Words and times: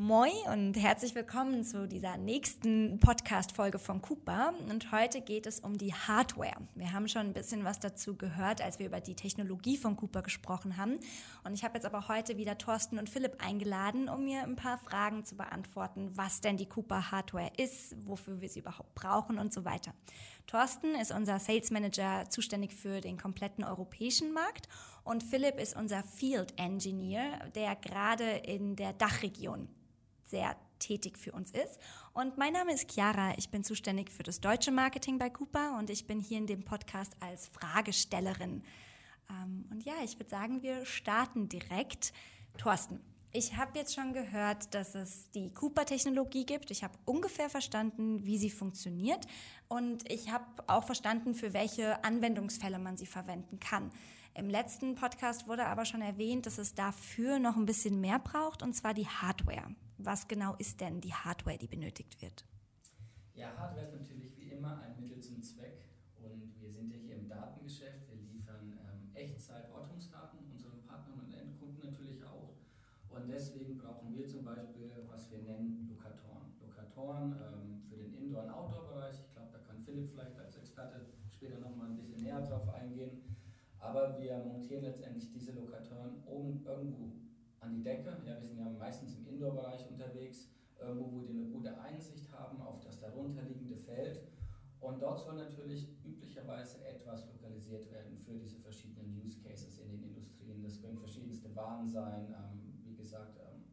Moin 0.00 0.30
und 0.52 0.74
herzlich 0.74 1.16
willkommen 1.16 1.64
zu 1.64 1.88
dieser 1.88 2.16
nächsten 2.16 3.00
Podcast-Folge 3.00 3.80
von 3.80 4.00
Cooper. 4.00 4.54
Und 4.70 4.92
heute 4.92 5.20
geht 5.20 5.44
es 5.44 5.58
um 5.58 5.76
die 5.76 5.92
Hardware. 5.92 6.54
Wir 6.76 6.92
haben 6.92 7.08
schon 7.08 7.22
ein 7.22 7.32
bisschen 7.32 7.64
was 7.64 7.80
dazu 7.80 8.16
gehört, 8.16 8.62
als 8.62 8.78
wir 8.78 8.86
über 8.86 9.00
die 9.00 9.16
Technologie 9.16 9.76
von 9.76 9.96
Cooper 9.96 10.22
gesprochen 10.22 10.76
haben. 10.76 11.00
Und 11.42 11.52
ich 11.52 11.64
habe 11.64 11.74
jetzt 11.74 11.84
aber 11.84 12.06
heute 12.06 12.36
wieder 12.36 12.56
Thorsten 12.56 13.00
und 13.00 13.10
Philipp 13.10 13.44
eingeladen, 13.44 14.08
um 14.08 14.22
mir 14.22 14.44
ein 14.44 14.54
paar 14.54 14.78
Fragen 14.78 15.24
zu 15.24 15.36
beantworten, 15.36 16.12
was 16.14 16.40
denn 16.40 16.56
die 16.56 16.68
Cooper 16.68 17.10
Hardware 17.10 17.50
ist, 17.56 17.96
wofür 18.06 18.40
wir 18.40 18.48
sie 18.48 18.60
überhaupt 18.60 18.94
brauchen 18.94 19.36
und 19.36 19.52
so 19.52 19.64
weiter. 19.64 19.92
Thorsten 20.46 20.94
ist 20.94 21.10
unser 21.10 21.40
Sales 21.40 21.72
Manager 21.72 22.30
zuständig 22.30 22.72
für 22.72 23.00
den 23.00 23.18
kompletten 23.18 23.64
europäischen 23.64 24.32
Markt 24.32 24.68
und 25.02 25.24
Philipp 25.24 25.58
ist 25.58 25.74
unser 25.74 26.04
Field 26.04 26.54
Engineer, 26.56 27.50
der 27.56 27.74
gerade 27.74 28.30
in 28.44 28.76
der 28.76 28.92
Dachregion 28.92 29.66
sehr 30.28 30.56
tätig 30.78 31.18
für 31.18 31.32
uns 31.32 31.50
ist. 31.50 31.78
Und 32.12 32.38
mein 32.38 32.52
Name 32.52 32.72
ist 32.72 32.90
Chiara, 32.90 33.36
ich 33.36 33.50
bin 33.50 33.64
zuständig 33.64 34.10
für 34.10 34.22
das 34.22 34.40
deutsche 34.40 34.70
Marketing 34.70 35.18
bei 35.18 35.30
Cooper 35.30 35.76
und 35.78 35.90
ich 35.90 36.06
bin 36.06 36.20
hier 36.20 36.38
in 36.38 36.46
dem 36.46 36.62
Podcast 36.62 37.16
als 37.20 37.46
Fragestellerin. 37.48 38.62
Ähm, 39.30 39.66
und 39.70 39.84
ja, 39.84 39.94
ich 40.04 40.18
würde 40.18 40.30
sagen, 40.30 40.62
wir 40.62 40.84
starten 40.86 41.48
direkt. 41.48 42.12
Thorsten, 42.56 43.00
ich 43.30 43.56
habe 43.56 43.78
jetzt 43.78 43.94
schon 43.94 44.12
gehört, 44.14 44.74
dass 44.74 44.94
es 44.94 45.30
die 45.32 45.52
Cooper-Technologie 45.52 46.46
gibt. 46.46 46.70
Ich 46.70 46.82
habe 46.82 46.94
ungefähr 47.04 47.50
verstanden, 47.50 48.24
wie 48.24 48.38
sie 48.38 48.50
funktioniert. 48.50 49.26
Und 49.68 50.10
ich 50.10 50.30
habe 50.32 50.44
auch 50.66 50.84
verstanden, 50.84 51.34
für 51.34 51.52
welche 51.52 52.02
Anwendungsfälle 52.04 52.78
man 52.78 52.96
sie 52.96 53.06
verwenden 53.06 53.60
kann. 53.60 53.90
Im 54.38 54.48
letzten 54.48 54.94
Podcast 54.94 55.48
wurde 55.48 55.66
aber 55.66 55.84
schon 55.84 56.00
erwähnt, 56.00 56.46
dass 56.46 56.58
es 56.58 56.72
dafür 56.72 57.40
noch 57.40 57.56
ein 57.56 57.66
bisschen 57.66 58.00
mehr 58.00 58.20
braucht, 58.20 58.62
und 58.62 58.72
zwar 58.72 58.94
die 58.94 59.08
Hardware. 59.08 59.74
Was 59.98 60.28
genau 60.28 60.54
ist 60.58 60.80
denn 60.80 61.00
die 61.00 61.12
Hardware, 61.12 61.58
die 61.58 61.66
benötigt 61.66 62.22
wird? 62.22 62.44
Ja, 63.34 63.48
Hardware 63.58 63.82
ist 63.82 63.94
natürlich 63.94 64.38
wie 64.38 64.50
immer 64.50 64.80
ein 64.80 64.94
Mittel 64.94 65.20
zum 65.20 65.42
Zweck 65.42 65.90
und 66.22 66.54
wir 66.60 66.70
sind 66.70 66.88
ja 66.88 66.98
hier 66.98 67.16
im 67.16 67.26
Datengeschäft. 67.26 68.06
Wir 68.08 68.14
liefern 68.30 68.78
ähm, 68.86 69.10
Echtzeit-Ortungsdaten 69.14 70.38
unseren 70.52 70.86
Partnern 70.86 71.18
und 71.18 71.34
Endkunden 71.34 71.90
natürlich 71.90 72.22
auch. 72.22 72.54
Und 73.08 73.26
deswegen 73.28 73.76
brauchen 73.76 74.14
wir 74.14 74.24
zum 74.28 74.44
Beispiel, 74.44 74.92
was 75.08 75.28
wir 75.32 75.42
nennen, 75.42 75.88
Lokatoren. 75.90 76.54
Lokatoren 76.62 77.32
ähm, 77.42 77.80
für 77.90 77.96
den 77.96 78.14
Indoor- 78.14 78.44
und 78.44 78.50
Outdoor-Bereich. 78.50 79.16
Ich 79.18 79.32
glaube, 79.32 79.50
da 79.50 79.58
kann 79.58 79.82
Philipp 79.82 80.08
vielleicht 80.08 80.38
als 80.38 80.54
Experte 80.58 81.06
später 81.28 81.58
nochmal 81.58 81.88
ein 81.88 81.96
bisschen 81.96 82.22
näher 82.22 82.40
drauf 82.40 82.68
eingehen. 82.72 83.34
Aber 83.88 84.18
wir 84.18 84.36
montieren 84.44 84.82
letztendlich 84.82 85.30
diese 85.32 85.52
Lokatoren 85.52 86.22
oben 86.26 86.62
irgendwo 86.66 87.12
an 87.60 87.72
die 87.72 87.82
Decke. 87.82 88.18
Ja, 88.26 88.38
wir 88.38 88.46
sind 88.46 88.58
ja 88.58 88.68
meistens 88.68 89.14
im 89.14 89.26
Indoor-Bereich 89.26 89.88
unterwegs, 89.88 90.50
irgendwo, 90.78 91.10
wo 91.10 91.22
wir 91.22 91.30
eine 91.30 91.46
gute 91.46 91.80
Einsicht 91.80 92.30
haben 92.30 92.60
auf 92.60 92.80
das 92.80 93.00
darunterliegende 93.00 93.76
Feld. 93.76 94.20
Und 94.80 95.00
dort 95.00 95.18
soll 95.18 95.36
natürlich 95.36 95.88
üblicherweise 96.04 96.84
etwas 96.84 97.28
lokalisiert 97.32 97.90
werden 97.90 98.14
für 98.18 98.34
diese 98.34 98.58
verschiedenen 98.58 99.18
Use 99.18 99.38
Cases 99.40 99.78
in 99.78 99.90
den 99.90 100.02
Industrien. 100.02 100.62
Das 100.62 100.80
können 100.82 100.98
verschiedenste 100.98 101.56
Waren 101.56 101.86
sein, 101.88 102.26
ähm, 102.28 102.82
wie 102.84 102.94
gesagt, 102.94 103.40
ähm, 103.40 103.64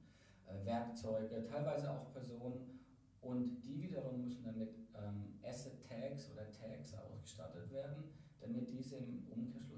äh, 0.47 0.65
Werkzeuge, 0.65 1.43
teilweise 1.43 1.91
auch 1.91 2.09
Personen. 2.13 2.79
Und 3.19 3.61
die 3.65 3.81
wiederum 3.81 4.21
müssen 4.21 4.45
dann 4.45 4.57
mit 4.57 4.75
ähm, 4.95 5.37
Asset 5.43 5.83
Tags 5.85 6.31
oder 6.31 6.49
Tags 6.51 6.93
ausgestattet 6.93 7.69
werden, 7.69 8.05
damit 8.39 8.71
diese 8.71 8.97
im 8.97 9.27
Umkehrschluss 9.27 9.74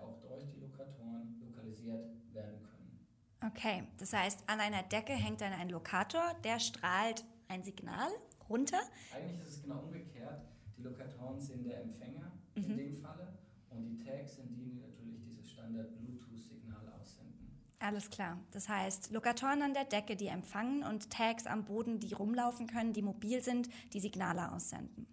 auch 0.00 0.18
durch 0.20 0.44
die 0.54 0.60
Lokatoren 0.60 1.40
lokalisiert 1.40 2.10
werden 2.32 2.60
können. 2.62 3.06
Okay, 3.46 3.84
das 3.98 4.12
heißt, 4.12 4.44
an 4.48 4.60
einer 4.60 4.82
Decke 4.82 5.12
hängt 5.12 5.40
dann 5.40 5.52
ein 5.52 5.68
Lokator, 5.68 6.34
der 6.44 6.58
strahlt 6.58 7.24
ein 7.48 7.62
Signal 7.62 8.08
runter. 8.48 8.80
Eigentlich 9.14 9.40
ist 9.40 9.48
es 9.48 9.62
genau 9.62 9.80
umgekehrt. 9.80 10.42
Die 10.76 10.82
Lokatoren 10.82 11.40
sind 11.40 11.64
der 11.64 11.82
Empfänger 11.82 12.32
mhm. 12.54 12.64
in 12.64 12.76
dem 12.76 12.92
Falle 12.94 13.38
und 13.70 13.84
die 13.86 13.96
Tags 13.96 14.36
sind 14.36 14.50
die, 14.56 14.70
die 14.70 14.80
natürlich 14.80 15.20
dieses 15.22 15.50
Standard-Bluetooth-Signal 15.50 16.92
aussenden. 17.00 17.34
Alles 17.78 18.10
klar. 18.10 18.38
Das 18.52 18.68
heißt, 18.68 19.10
Lokatoren 19.10 19.62
an 19.62 19.74
der 19.74 19.84
Decke, 19.84 20.16
die 20.16 20.28
empfangen 20.28 20.82
und 20.82 21.10
Tags 21.10 21.46
am 21.46 21.64
Boden, 21.64 22.00
die 22.00 22.12
rumlaufen 22.14 22.66
können, 22.66 22.92
die 22.92 23.02
mobil 23.02 23.42
sind, 23.42 23.68
die 23.92 24.00
Signale 24.00 24.52
aussenden. 24.52 25.06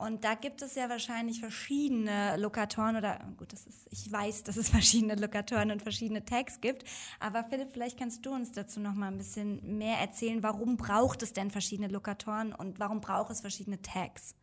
Und 0.00 0.24
da 0.24 0.34
gibt 0.34 0.62
es 0.62 0.76
ja 0.76 0.88
wahrscheinlich 0.88 1.40
verschiedene 1.40 2.38
Lokatoren 2.38 2.96
oder 2.96 3.20
gut, 3.36 3.52
das 3.52 3.66
ist, 3.66 3.86
ich 3.90 4.10
weiß, 4.10 4.44
dass 4.44 4.56
es 4.56 4.70
verschiedene 4.70 5.14
Lokatoren 5.14 5.70
und 5.70 5.82
verschiedene 5.82 6.24
Tags 6.24 6.62
gibt. 6.62 6.84
Aber 7.18 7.44
Philipp, 7.44 7.68
vielleicht 7.74 7.98
kannst 7.98 8.24
du 8.24 8.30
uns 8.30 8.50
dazu 8.50 8.80
noch 8.80 8.94
mal 8.94 9.08
ein 9.08 9.18
bisschen 9.18 9.76
mehr 9.78 9.98
erzählen. 9.98 10.42
Warum 10.42 10.78
braucht 10.78 11.22
es 11.22 11.34
denn 11.34 11.50
verschiedene 11.50 11.88
Lokatoren 11.88 12.54
und 12.54 12.80
warum 12.80 13.02
braucht 13.02 13.30
es 13.30 13.42
verschiedene 13.42 13.82
Tags? 13.82 14.34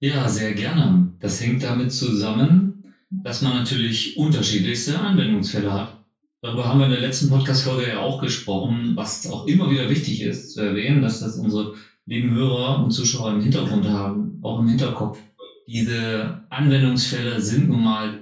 Ja, 0.00 0.28
sehr 0.28 0.52
gerne. 0.52 1.14
Das 1.20 1.40
hängt 1.40 1.62
damit 1.62 1.90
zusammen, 1.92 2.94
dass 3.08 3.40
man 3.40 3.56
natürlich 3.56 4.18
unterschiedlichste 4.18 4.98
Anwendungsfälle 4.98 5.72
hat. 5.72 6.04
Darüber 6.42 6.66
haben 6.66 6.80
wir 6.80 6.86
in 6.86 6.92
der 6.92 7.00
letzten 7.00 7.30
Podcast-Folge 7.30 7.88
ja 7.88 8.00
auch 8.00 8.20
gesprochen, 8.20 8.96
was 8.96 9.30
auch 9.30 9.46
immer 9.46 9.70
wieder 9.70 9.88
wichtig 9.88 10.20
ist 10.20 10.52
zu 10.52 10.60
erwähnen, 10.60 11.00
dass 11.00 11.20
das 11.20 11.36
unsere 11.36 11.74
lieben 12.04 12.32
Hörer 12.32 12.82
und 12.82 12.90
Zuschauer 12.90 13.32
im 13.32 13.42
Hintergrund 13.42 13.86
haben, 13.86 14.21
auch 14.42 14.58
im 14.58 14.66
Hinterkopf. 14.66 15.18
Diese 15.68 16.34
Anwendungsfälle 16.50 17.40
sind 17.40 17.68
nun 17.68 17.82
mal 17.82 18.18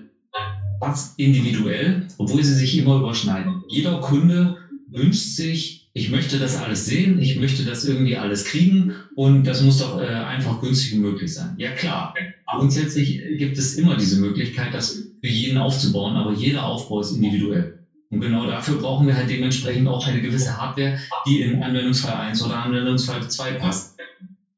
fast 0.80 1.12
individuell, 1.16 2.00
obwohl 2.18 2.42
sie 2.42 2.54
sich 2.54 2.76
immer 2.76 2.96
überschneiden. 2.96 3.60
Jeder 3.68 3.98
Kunde 3.98 4.54
wünscht 4.86 5.34
sich, 5.36 5.78
ich 5.94 6.08
möchte 6.08 6.38
das 6.38 6.54
alles 6.54 6.84
sehen, 6.84 7.18
ich 7.18 7.36
möchte 7.36 7.64
das 7.64 7.84
irgendwie 7.84 8.16
alles 8.16 8.44
kriegen 8.44 8.92
und 9.14 9.46
das 9.46 9.60
muss 9.60 9.76
doch 9.76 9.98
äh, 9.98 10.04
einfach 10.04 10.58
günstig 10.58 10.94
möglich 10.94 11.32
sein. 11.32 11.54
Ja 11.56 11.70
klar, 11.70 12.12
grundsätzlich 12.46 13.18
gibt 13.38 13.58
es 13.58 13.72
immer 13.72 13.96
diese 13.96 14.16
Möglichkeit, 14.16 14.74
das 14.74 14.88
für 14.88 15.28
jeden 15.28 15.58
aufzubauen, 15.58 16.16
aber 16.16 16.30
jeder 16.30 16.64
Aufbau 16.64 17.00
ist 17.00 17.10
individuell. 17.10 17.68
Und 18.10 18.20
genau 18.20 18.44
dafür 18.46 18.76
brauchen 18.76 19.06
wir 19.06 19.14
halt 19.14 19.30
dementsprechend 19.30 19.88
auch 19.88 20.04
eine 20.04 20.20
gewisse 20.20 20.56
Hardware, 20.56 20.92
die 21.26 21.40
in 21.40 21.56
Anwendungsfall 21.56 22.14
1 22.14 22.42
oder 22.42 22.58
Anwendungsfall 22.58 23.20
2 23.26 23.52
passt. 23.52 23.86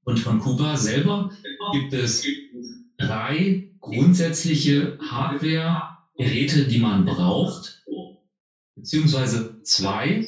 Und 0.04 0.20
von 0.20 0.38
Cooper 0.38 0.76
selber 0.76 1.26
gibt 1.72 1.94
es 1.94 2.20
drei 2.98 3.60
grundsätzliche 3.80 4.94
Hardware-Geräte, 5.00 6.64
die 6.64 6.78
man 6.78 7.04
braucht, 7.04 7.74
beziehungsweise 8.76 9.50
zwei, 9.64 10.20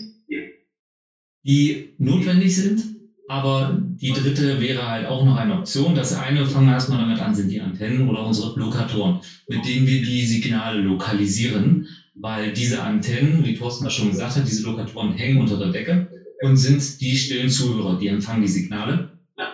die 1.46 1.90
notwendig 1.98 2.54
sind, 2.54 2.86
aber 3.28 3.78
die 4.02 4.12
dritte 4.12 4.60
wäre 4.60 4.86
halt 4.86 5.04
auch 5.06 5.22
noch 5.24 5.36
eine 5.36 5.54
Option. 5.54 5.96
Das 5.96 6.12
eine, 6.12 6.46
fangen 6.46 6.66
wir 6.66 6.74
erstmal 6.74 6.98
damit 6.98 7.20
an, 7.20 7.34
sind 7.34 7.50
die 7.52 7.60
Antennen 7.60 8.02
oder 8.02 8.22
unsere 8.22 8.52
Lokatoren, 8.56 9.14
mit 9.48 9.66
denen 9.66 9.86
wir 9.86 10.02
die 10.02 10.24
Signale 10.24 10.78
lokalisieren 10.78 11.82
weil 12.16 12.52
diese 12.52 12.80
Antennen, 12.80 13.44
wie 13.44 13.54
Thorsten 13.54 13.84
das 13.84 13.94
schon 13.94 14.06
gesagt 14.08 14.36
hat, 14.36 14.46
diese 14.46 14.62
Lokatoren 14.62 15.10
hängen 15.10 15.38
unter 15.40 15.58
der 15.58 15.68
Decke 15.68 16.00
und 16.42 16.56
sind 16.56 17.00
die 17.02 17.16
stillen 17.16 17.50
Zuhörer, 17.50 17.96
die 17.96 18.06
empfangen 18.06 18.40
die 18.40 18.48
Signale 18.48 19.02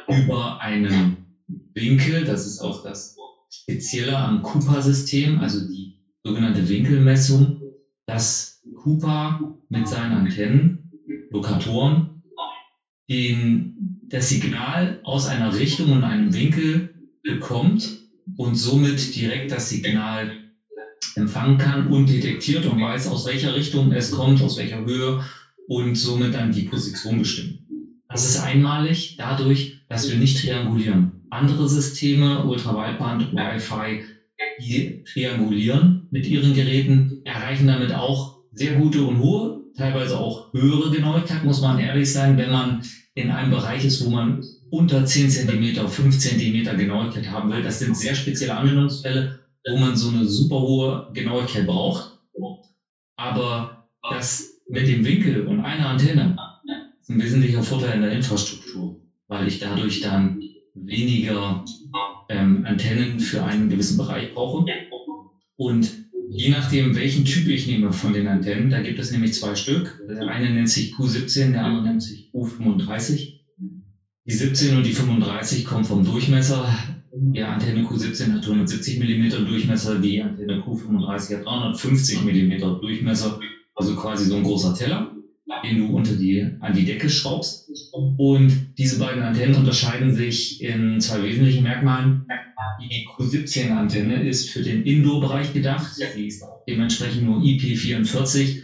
über 0.08 0.60
einen 0.60 1.16
Winkel, 1.74 2.22
das 2.24 2.44
ist 2.44 2.60
auch 2.60 2.80
das 2.82 3.14
Spezielle 3.52 4.16
am 4.18 4.42
Cooper-System, 4.42 5.38
also 5.38 5.60
die 5.60 5.88
sogenannte 6.24 6.68
Winkelmessung, 6.68 7.54
dass 8.06 8.52
Cooper 8.74 9.38
mit 9.68 9.86
seinen 9.88 10.12
Antennen, 10.12 10.76
Lokatoren, 11.30 12.06
den, 13.08 13.72
das 14.02 14.28
Signal 14.28 14.98
aus 15.02 15.26
einer 15.26 15.54
Richtung 15.54 15.90
und 15.90 16.04
einem 16.04 16.32
Winkel 16.32 16.86
bekommt 17.22 17.94
und 18.36 18.56
somit 18.56 19.14
direkt 19.14 19.50
das 19.50 19.68
Signal 19.68 20.30
empfangen 21.14 21.58
kann 21.58 21.86
und 21.86 22.08
detektiert 22.08 22.66
und 22.66 22.80
weiß, 22.80 23.06
aus 23.06 23.24
welcher 23.24 23.52
Richtung 23.52 23.90
es 23.92 24.10
kommt, 24.10 24.40
aus 24.40 24.56
welcher 24.56 24.82
Höhe 24.82 25.16
und 25.66 25.96
somit 25.96 26.34
dann 26.34 26.50
die 26.50 26.62
Position 26.62 27.18
bestimmt. 27.18 27.54
Das 28.08 28.24
ist 28.24 28.36
einmalig 28.36 29.14
dadurch, 29.16 29.68
dass 29.88 30.08
wir 30.08 30.16
nicht 30.16 30.38
triangulieren. 30.38 31.19
Andere 31.30 31.66
Systeme, 31.68 32.42
Ultrawideband, 32.42 33.30
Wi-Fi, 33.32 33.98
die 34.58 34.98
triangulieren 35.04 36.00
mit 36.10 36.26
ihren 36.26 36.52
Geräten, 36.52 37.08
erreichen 37.24 37.66
damit 37.66 37.92
auch 37.92 38.30
sehr 38.52 38.72
gute 38.72 39.02
und 39.02 39.18
hohe, 39.18 39.54
teilweise 39.76 40.16
auch 40.16 40.40
höhere 40.54 40.90
Genauigkeit, 40.90 41.44
muss 41.44 41.60
man 41.60 41.78
ehrlich 41.78 42.10
sein, 42.10 42.36
wenn 42.36 42.48
man 42.48 42.80
in 43.14 43.30
einem 43.30 43.50
Bereich 43.50 43.84
ist, 43.84 44.00
wo 44.00 44.08
man 44.08 44.40
unter 44.70 45.04
10 45.04 45.28
Zentimeter, 45.28 45.86
5 45.88 46.16
Zentimeter 46.18 46.74
Genauigkeit 46.74 47.28
haben 47.28 47.50
will. 47.50 47.62
Das 47.62 47.78
sind 47.78 47.96
sehr 47.96 48.14
spezielle 48.14 48.54
Anwendungsfälle 48.54 49.26
wo 49.68 49.76
man 49.76 49.94
so 49.94 50.08
eine 50.08 50.24
super 50.24 50.58
hohe 50.60 51.04
Genauigkeit 51.08 51.66
braucht. 51.66 52.06
Aber 53.16 53.70
das 54.08 54.42
mit 54.68 54.86
dem 54.88 55.04
Winkel 55.04 55.40
und 55.40 55.60
einer 55.60 55.86
Antenne 55.86 56.34
ist 57.00 57.10
ein 57.10 57.20
wesentlicher 57.20 57.62
Vorteil 57.62 57.94
in 57.94 58.00
der 58.00 58.10
Infrastruktur, 58.10 58.92
weil 59.28 59.46
ich 59.46 59.58
dadurch 59.58 60.00
dann 60.00 60.39
weniger 60.74 61.62
ähm, 62.28 62.60
Antennen 62.64 63.20
für 63.20 63.42
einen 63.42 63.68
gewissen 63.68 63.96
Bereich 63.96 64.28
brauche. 64.30 64.64
Und 65.56 65.92
je 66.28 66.48
nachdem, 66.48 66.94
welchen 66.94 67.24
Typ 67.24 67.48
ich 67.48 67.66
nehme 67.66 67.92
von 67.92 68.12
den 68.12 68.26
Antennen, 68.26 68.70
da 68.70 68.80
gibt 68.80 68.98
es 68.98 69.10
nämlich 69.10 69.32
zwei 69.32 69.54
Stück. 69.54 69.96
Der 70.08 70.28
eine 70.28 70.50
nennt 70.50 70.68
sich 70.68 70.90
Q17, 70.92 71.52
der 71.52 71.64
andere 71.64 71.82
nennt 71.82 72.02
sich 72.02 72.22
Q35. 72.34 73.26
Die 74.26 74.32
17 74.34 74.74
und 74.74 74.86
die 74.86 74.92
35 74.92 75.64
kommen 75.64 75.84
vom 75.84 76.04
Durchmesser. 76.04 76.72
Die 77.12 77.42
Antenne 77.42 77.80
Q17 77.82 78.30
hat 78.30 78.44
170 78.46 78.96
Millimeter 78.96 79.40
Durchmesser, 79.40 79.96
die 79.96 80.20
Antenne 80.20 80.54
Q35 80.54 81.34
hat 81.34 81.44
350 81.44 82.22
Millimeter 82.22 82.72
Durchmesser, 82.80 83.36
also 83.74 83.94
quasi 83.94 84.26
so 84.26 84.34
ein 84.36 84.42
großer 84.42 84.72
Teller, 84.72 85.08
den 85.64 85.76
du 85.76 85.88
unter 85.88 86.14
die, 86.14 86.46
an 86.58 86.72
die 86.72 86.84
Decke 86.84 87.08
schraubst. 87.08 87.62
Und 88.16 88.58
diese 88.78 88.96
beiden 88.96 89.22
Antennen 89.22 89.54
unterscheiden 89.54 90.10
sich 90.12 90.56
in 90.58 91.00
zwei 91.00 91.20
wesentlichen 91.22 91.62
Merkmalen. 91.62 92.22
Die 92.78 93.02
Q17-Antenne 93.18 94.22
ist 94.22 94.48
für 94.48 94.60
den 94.60 94.80
Indoor-Bereich 94.80 95.52
gedacht. 95.52 95.92
Sie 95.94 96.26
ist 96.26 96.42
dementsprechend 96.68 97.22
nur 97.22 97.38
IP44 97.38 98.54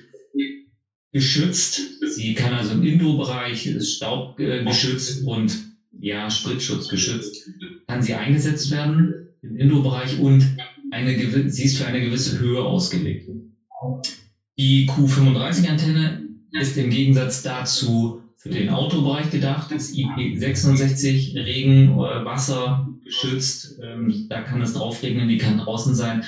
geschützt. 1.13 1.83
Sie 2.05 2.35
kann 2.35 2.53
also 2.53 2.73
im 2.73 2.83
Indoor-Bereich 2.83 3.69
staubgeschützt 3.81 5.19
und 5.25 5.59
ja, 5.99 6.29
Spritzschutz 6.31 6.89
geschützt, 6.89 7.43
kann 7.89 8.03
sie 8.03 8.15
eingesetzt 8.15 8.71
werden 8.71 9.13
im 9.43 9.57
Indoor-Bereich 9.57 10.17
und 10.17 10.47
eine, 10.91 11.17
sie 11.49 11.65
ist 11.65 11.77
für 11.77 11.87
eine 11.87 12.01
gewisse 12.01 12.39
Höhe 12.39 12.63
ausgelegt. 12.63 13.25
Die 14.59 14.85
Q35-Antenne 14.87 16.17
ist 16.53 16.77
im 16.77 16.91
Gegensatz 16.91 17.41
dazu 17.43 18.17
für 18.37 18.51
den 18.51 18.69
Outdoor-Bereich 18.69 19.31
gedacht, 19.31 19.73
ist 19.73 19.91
IP66 19.93 21.35
Regen, 21.35 21.89
äh, 21.89 22.25
Wasser 22.25 22.85
geschützt. 23.03 23.69
Ähm, 23.83 24.13
da 24.29 24.41
kann 24.41 24.61
es 24.61 24.73
drauf 24.73 25.03
regnen, 25.03 25.29
die 25.29 25.37
kann 25.37 25.57
draußen 25.57 25.95
sein. 25.95 26.21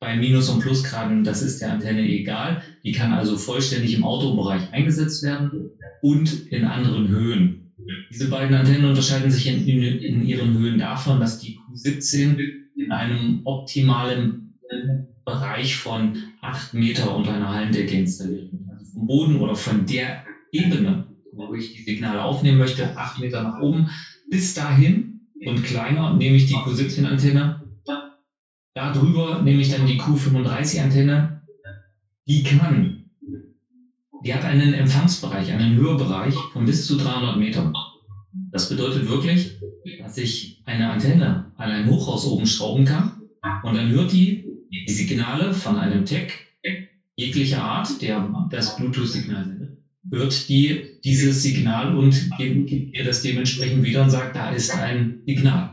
Bei 0.00 0.14
Minus- 0.14 0.48
und 0.48 0.58
Plusgraden, 0.58 1.22
das 1.24 1.40
ist 1.40 1.60
der 1.60 1.70
Antenne 1.70 2.02
egal. 2.02 2.56
Die 2.84 2.90
kann 2.92 3.12
also 3.12 3.36
vollständig 3.36 3.92
im 3.92 4.04
Outdoor-Bereich 4.04 4.72
eingesetzt 4.72 5.22
werden 5.22 5.50
und 6.00 6.32
in 6.50 6.64
anderen 6.64 7.08
Höhen. 7.08 7.54
Diese 8.10 8.26
beiden 8.26 8.54
Antennen 8.54 8.84
unterscheiden 8.84 9.30
sich 9.30 9.46
in, 9.46 9.56
in, 9.58 9.78
in 9.78 10.22
ihren 10.22 10.52
Höhen 10.52 10.78
davon, 10.78 11.20
dass 11.20 11.36
die 11.36 11.52
Q17 11.52 12.34
in 12.74 12.90
einem 12.90 13.36
optimalen 13.44 14.32
Bereich 15.26 15.74
von 15.76 16.12
acht 16.40 16.74
Meter 16.74 17.12
unter 17.12 17.32
einer 17.32 17.50
Hallendecke 17.50 17.96
installiert 17.96 18.45
Boden 18.96 19.36
oder 19.36 19.54
von 19.54 19.84
der 19.84 20.16
Ebene, 20.52 21.02
wo 21.32 21.54
ich 21.54 21.68
die 21.70 21.80
Signale 21.80 22.22
aufnehmen 22.22 22.58
möchte, 22.58 22.90
acht 22.96 23.18
Meter 23.18 23.40
nach 23.40 23.58
oben. 23.60 23.84
Bis 24.30 24.52
dahin 24.54 25.06
und 25.44 25.62
kleiner 25.62 26.10
nehme 26.10 26.36
ich 26.36 26.44
die 26.46 26.54
Q17-Antenne. 26.56 27.52
Darüber 28.74 29.38
nehme 29.40 29.60
ich 29.60 29.68
dann 29.68 29.86
die 29.86 29.96
Q35-Antenne. 29.96 31.28
Die 32.28 32.42
kann, 32.42 32.92
die 34.24 34.34
hat 34.34 34.44
einen 34.44 34.72
Empfangsbereich, 34.72 35.52
einen 35.52 35.74
Hörbereich 35.74 36.34
von 36.50 36.64
bis 36.64 36.84
zu 36.84 36.96
300 36.96 37.36
Metern. 37.36 37.70
Das 38.50 38.66
bedeutet 38.68 39.06
wirklich, 39.06 39.48
dass 39.98 40.16
ich 40.18 40.50
eine 40.64 40.88
Antenne 40.88 41.42
an 41.54 41.70
ein 41.70 41.86
Hochhaus 41.86 42.24
oben 42.24 42.46
schrauben 42.46 42.84
kann 42.84 43.10
und 43.62 43.74
dann 43.76 43.90
hört 43.90 44.12
die 44.12 44.40
die 44.70 44.92
Signale 44.92 45.52
von 45.52 45.76
einem 45.76 46.04
Tech 46.04 46.40
jeglicher 47.16 47.62
Art, 47.62 48.00
der 48.02 48.30
das 48.50 48.76
Bluetooth-Signal 48.76 49.44
sendet, 49.44 49.70
hört 50.10 50.48
die 50.48 50.82
dieses 51.04 51.42
Signal 51.42 51.92
und 51.94 52.28
gibt, 52.38 52.70
ihr 52.92 53.02
das 53.02 53.20
dementsprechend 53.20 53.82
wieder 53.82 54.02
und 54.02 54.10
sagt, 54.10 54.36
da 54.36 54.48
ist 54.48 54.70
ein 54.70 55.16
Signal. 55.26 55.72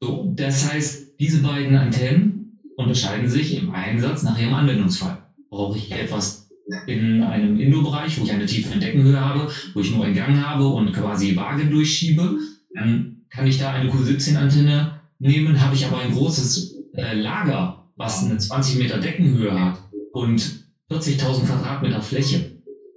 So, 0.00 0.32
das 0.36 0.64
heißt, 0.64 1.04
diese 1.20 1.38
beiden 1.40 1.74
Antennen 1.74 2.56
unterscheiden 2.76 3.28
sich 3.28 3.54
im 3.54 3.70
Einsatz 3.70 4.22
nach 4.22 4.36
ihrem 4.36 4.52
Anwendungsfall. 4.52 5.18
Brauche 5.50 5.76
ich 5.76 5.90
etwas 5.92 6.42
in 6.86 7.20
einem 7.22 7.56
Indoor-Bereich, 7.56 8.18
wo 8.18 8.22
ich 8.22 8.32
eine 8.32 8.46
tiefe 8.46 8.76
Deckenhöhe 8.76 9.20
habe, 9.20 9.46
wo 9.74 9.80
ich 9.80 9.90
nur 9.90 10.04
einen 10.04 10.14
Gang 10.14 10.38
habe 10.38 10.66
und 10.66 10.92
quasi 10.92 11.36
Wagen 11.36 11.70
durchschiebe, 11.70 12.36
dann 12.74 13.10
kann 13.30 13.46
ich 13.46 13.56
da 13.56 13.70
eine 13.70 13.86
Q17-Antenne 13.86 14.90
nehmen. 15.18 15.60
Habe 15.60 15.74
ich 15.74 15.84
aber 15.84 15.98
ein 15.98 16.10
großes 16.10 16.70
äh, 16.96 17.12
Lager, 17.12 17.76
was 17.96 18.22
eine 18.22 18.36
20 18.36 18.76
Meter 18.76 18.98
Deckenhöhe 18.98 19.54
hat 19.54 19.80
und 20.12 20.52
40.000 20.90 21.44
Quadratmeter 21.44 22.00
Fläche, 22.00 22.44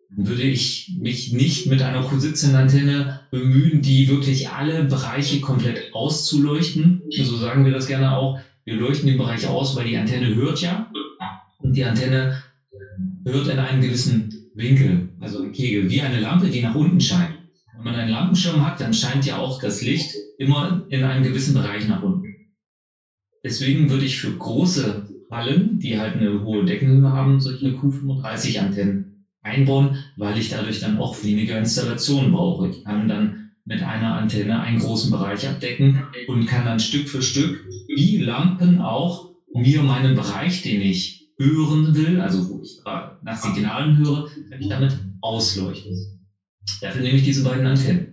würde 0.09 0.43
ich 0.43 0.85
mich 0.95 1.29
nicht 1.29 1.65
mit 1.65 1.81
einer 1.81 2.01
Q17-Antenne 2.01 3.07
bemühen, 3.31 3.81
die 3.81 4.07
wirklich 4.07 4.49
alle 4.49 4.83
Bereiche 4.83 5.39
komplett 5.39 5.79
auszuleuchten. 5.91 6.99
So 7.09 7.35
sagen 7.35 7.63
wir 7.63 7.71
das 7.71 7.85
gerne 7.85 8.11
auch. 8.11 8.37
Wir 8.65 8.75
leuchten 8.75 9.07
den 9.07 9.17
Bereich 9.17 9.45
aus, 9.45 9.75
weil 9.75 9.85
die 9.85 9.95
Antenne 9.95 10.33
hört 10.33 10.61
ja. 10.61 10.87
Und 11.59 11.75
die 11.75 11.83
Antenne 11.83 12.29
hört 13.25 13.47
in 13.47 13.59
einem 13.59 13.81
gewissen 13.81 14.29
Winkel, 14.53 15.03
also 15.19 15.39
ein 15.39 15.51
Kegel, 15.51 15.89
wie 15.89 16.01
eine 16.01 16.17
Lampe, 16.17 16.49
die 16.49 16.59
nach 16.59 16.75
unten 16.75 16.99
scheint. 16.99 17.35
Wenn 17.75 17.83
man 17.83 17.95
einen 17.95 18.09
Lampenschirm 18.09 18.63
hat, 18.63 18.79
dann 18.79 18.93
scheint 18.93 19.25
ja 19.25 19.35
auch 19.35 19.57
das 19.57 19.81
Licht 19.81 20.15
immer 20.37 20.79
in 20.87 21.03
einem 21.03 21.23
gewissen 21.23 21.53
Bereich 21.53 21.85
nach 21.85 22.01
unten. 22.01 22.35
Deswegen 23.43 23.89
würde 23.89 24.05
ich 24.05 24.17
für 24.17 24.33
große 24.33 25.04
Hallen, 25.35 25.79
die 25.79 25.97
halt 25.97 26.15
eine 26.15 26.41
hohe 26.41 26.63
Deckenhöhe 26.65 27.11
haben, 27.11 27.39
solche 27.39 27.67
Q35-Antennen 27.71 29.03
einbauen, 29.43 29.95
weil 30.15 30.37
ich 30.39 30.49
dadurch 30.49 30.79
dann 30.79 30.95
auch 30.95 31.21
weniger 31.23 31.57
Installationen 31.57 32.31
brauche. 32.31 32.67
Ich 32.67 32.83
kann 32.83 33.07
dann 33.07 33.35
mit 33.65 33.83
einer 33.83 34.13
Antenne 34.13 34.59
einen 34.59 34.77
großen 34.77 35.11
Bereich 35.11 35.47
abdecken 35.47 35.99
und 36.27 36.47
kann 36.47 36.65
dann 36.65 36.79
Stück 36.79 37.09
für 37.09 37.21
Stück, 37.21 37.61
wie 37.87 38.17
Lampen 38.17 38.79
auch, 38.79 39.23
mir 39.53 39.81
meinen 39.83 40.15
Bereich, 40.15 40.61
den 40.61 40.81
ich 40.81 41.17
hören 41.39 41.95
will, 41.95 42.19
also 42.19 42.47
wo 42.47 42.59
ich 42.61 42.75
nach 43.21 43.37
Signalen 43.37 43.97
höre, 43.97 44.23
kann 44.49 44.59
ich 44.61 44.67
damit 44.69 44.95
ausleuchten. 45.21 46.01
Dafür 46.81 47.01
nehme 47.01 47.17
ich 47.17 47.23
diese 47.23 47.43
beiden 47.43 47.67
Antennen. 47.67 48.07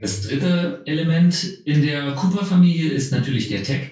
Das 0.00 0.20
dritte 0.20 0.80
Element 0.84 1.48
in 1.64 1.82
der 1.82 2.12
Cooper-Familie 2.12 2.88
ist 2.88 3.12
natürlich 3.12 3.48
der 3.48 3.62
Tech. 3.62 3.90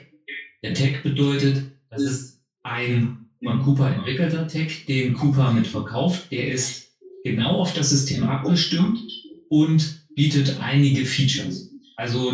Der 0.65 0.75
Tech 0.75 1.03
bedeutet, 1.03 1.65
das 1.91 2.03
ist 2.03 2.32
ein 2.63 3.07
von 3.43 3.59
Cooper 3.59 3.91
entwickelter 3.91 4.47
Tech, 4.47 4.83
den 4.89 5.13
Cooper 5.13 5.51
mitverkauft. 5.51 6.23
Der 6.31 6.47
ist 6.49 6.83
genau 7.25 7.57
auf 7.59 7.73
das 7.73 7.89
System 7.89 8.25
abgestimmt 8.25 9.01
und 9.49 9.93
bietet 10.15 10.59
einige 10.59 11.05
Features. 11.05 11.65
Also 11.97 12.33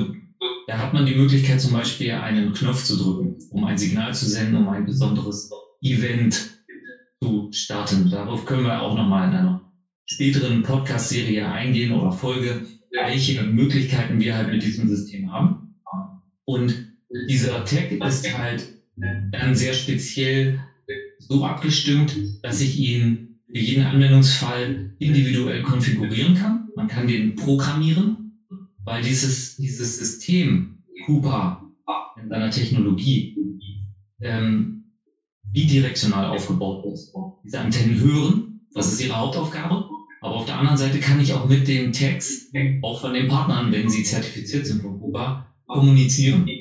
da 0.66 0.78
hat 0.78 0.92
man 0.92 1.04
die 1.06 1.12
Möglichkeit 1.12 1.60
zum 1.60 1.72
Beispiel 1.72 2.12
einen 2.12 2.52
Knopf 2.52 2.82
zu 2.82 2.96
drücken, 2.96 3.36
um 3.50 3.64
ein 3.64 3.76
Signal 3.76 4.14
zu 4.14 4.26
senden, 4.26 4.54
um 4.56 4.68
ein 4.68 4.84
besonderes 4.84 5.48
Event 5.82 6.46
zu 7.22 7.48
starten. 7.52 8.06
Darauf 8.08 8.44
können 8.44 8.62
wir 8.64 8.80
auch 8.80 8.94
nochmal 8.94 9.24
in 9.24 9.34
einer 9.34 9.56
späteren 10.10 10.62
Podcast-Serie 10.62 11.48
eingehen 11.48 11.92
oder 11.92 12.12
Folge, 12.12 12.60
welche 12.92 13.42
Möglichkeiten 13.42 14.20
wir 14.20 14.34
halt 14.34 14.50
mit 14.50 14.62
diesem 14.62 14.86
System 14.86 15.30
haben. 15.30 15.54
Und 16.46 16.78
dieser 17.28 17.64
Tag 17.64 17.92
ist 17.92 18.32
halt 18.32 18.66
dann 19.32 19.54
sehr 19.54 19.72
speziell 19.72 20.54
so 21.18 21.42
abgestimmt, 21.44 22.16
dass 22.42 22.60
ich 22.60 22.76
ihn 22.76 23.20
für 23.46 23.58
jeden 23.58 23.82
Anwendungsfall 23.82 24.88
individuell 24.98 25.60
konfigurieren 25.60 26.34
kann. 26.34 26.62
Man 26.74 26.86
kann 26.86 27.06
den 27.06 27.34
programmieren, 27.34 28.30
weil 28.84 29.00
dieses, 29.00 29.54
dieses 29.56 29.94
System 29.94 30.66
Cooper 31.02 31.58
in 32.16 32.28
seiner 32.28 32.50
Technologie 32.50 33.30
ähm, 34.20 34.74
bidirektional 35.44 36.26
aufgebaut 36.26 36.80
ist. 36.84 37.10
Diese 37.44 37.60
Antennen 37.60 37.98
hören, 37.98 38.52
das 38.74 38.88
ist 38.88 39.00
ihre 39.00 39.18
Hauptaufgabe. 39.18 39.82
Aber 40.20 40.36
auf 40.36 40.44
der 40.44 40.56
anderen 40.56 40.76
Seite 40.76 40.98
kann 40.98 41.20
ich 41.20 41.32
auch 41.32 41.44
mit 41.44 41.68
den 41.68 41.92
Tags, 41.92 42.40
auch 42.82 42.98
von 42.98 43.14
den 43.14 43.26
Partnern, 43.26 43.72
wenn 43.72 43.88
sie 43.88 44.02
zertifiziert 44.02 44.66
sind 44.66 44.80
von 44.80 44.96
Cooper, 44.98 45.38
kommunizieren. 45.68 46.57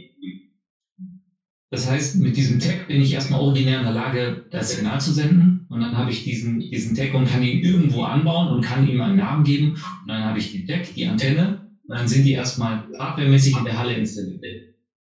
Das 1.70 1.86
heißt, 1.86 2.16
mit 2.16 2.38
diesem 2.38 2.60
Tag 2.60 2.88
bin 2.88 3.02
ich 3.02 3.12
erstmal 3.12 3.40
originär 3.40 3.78
in 3.78 3.84
der 3.84 3.92
Lage, 3.92 4.38
das 4.50 4.70
Signal 4.70 5.02
zu 5.02 5.12
senden. 5.12 5.60
Und 5.68 5.82
dann 5.82 5.98
habe 5.98 6.10
ich 6.10 6.22
diesen, 6.22 6.60
diesen 6.60 6.94
Tag 6.94 7.14
und 7.14 7.26
kann 7.26 7.42
ihn 7.42 7.58
irgendwo 7.58 8.04
anbauen 8.04 8.48
und 8.48 8.62
kann 8.64 8.86
ihm 8.86 9.02
einen 9.02 9.18
Namen 9.18 9.44
geben. 9.44 9.66
Und 9.68 10.08
dann 10.08 10.24
habe 10.24 10.38
ich 10.38 10.50
den 10.50 10.64
Tag, 10.66 10.84
die 10.96 11.06
Antenne. 11.06 11.56
Und 11.88 11.98
dann 11.98 12.08
sind 12.08 12.26
die 12.26 12.32
erstmal 12.32 12.82
hardwaremäßig 12.98 13.58
in 13.58 13.66
der 13.66 13.78
Halle 13.78 13.94
installiert. 13.94 14.40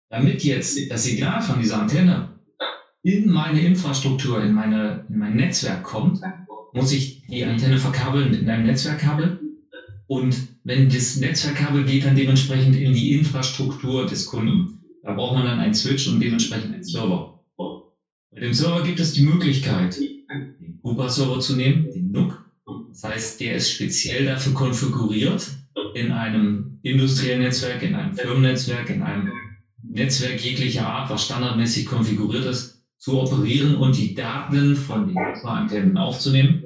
Damit 0.10 0.44
jetzt 0.44 0.80
das 0.90 1.04
Signal 1.04 1.42
von 1.42 1.60
dieser 1.60 1.78
Antenne 1.78 2.26
in 3.04 3.28
meine 3.28 3.62
Infrastruktur, 3.62 4.42
in 4.42 4.52
meine, 4.52 5.00
in 5.08 5.18
mein 5.18 5.36
Netzwerk 5.36 5.84
kommt, 5.84 6.20
muss 6.74 6.92
ich 6.92 7.12
die 7.30 7.46
Antenne 7.46 7.78
verkabeln 7.78 8.30
mit 8.30 8.42
einem 8.42 8.64
Netzwerkkabel. 8.64 9.34
Und 10.08 10.44
wenn 10.64 10.90
das 10.90 11.16
Netzwerkkabel 11.16 11.84
geht 11.84 12.04
dann 12.06 12.16
dementsprechend 12.16 12.76
in 12.76 12.94
die 12.94 13.12
Infrastruktur 13.12 14.06
des 14.06 14.26
Kunden. 14.26 14.66
Da 15.10 15.16
braucht 15.16 15.34
man 15.34 15.44
dann 15.44 15.58
einen 15.58 15.74
Switch 15.74 16.06
und 16.06 16.20
dementsprechend 16.22 16.72
einen 16.72 16.84
Server. 16.84 17.32
Bei 17.58 18.42
dem 18.42 18.54
Server 18.54 18.84
gibt 18.84 19.00
es 19.00 19.12
die 19.12 19.22
Möglichkeit, 19.22 19.98
Cooper-Server 20.84 21.40
zu 21.40 21.56
nehmen, 21.56 21.82
den 21.92 22.12
NUC. 22.12 22.40
Das 22.86 23.02
heißt, 23.02 23.40
der 23.40 23.56
ist 23.56 23.72
speziell 23.72 24.24
dafür 24.24 24.54
konfiguriert, 24.54 25.50
in 25.94 26.12
einem 26.12 26.76
industriellen 26.84 27.40
Netzwerk, 27.40 27.82
in 27.82 27.96
einem 27.96 28.14
Firmennetzwerk, 28.14 28.92
in 28.92 29.02
einem 29.02 29.26
Netzwerk 29.82 30.44
jeglicher 30.44 30.86
Art, 30.86 31.10
was 31.10 31.24
standardmäßig 31.24 31.86
konfiguriert 31.86 32.46
ist, 32.46 32.70
zu 33.00 33.18
operieren 33.18 33.74
und 33.74 33.96
die 33.96 34.14
Daten 34.14 34.76
von 34.76 35.08
den 35.08 35.16
Cooper-Antennen 35.16 35.98
aufzunehmen. 35.98 36.62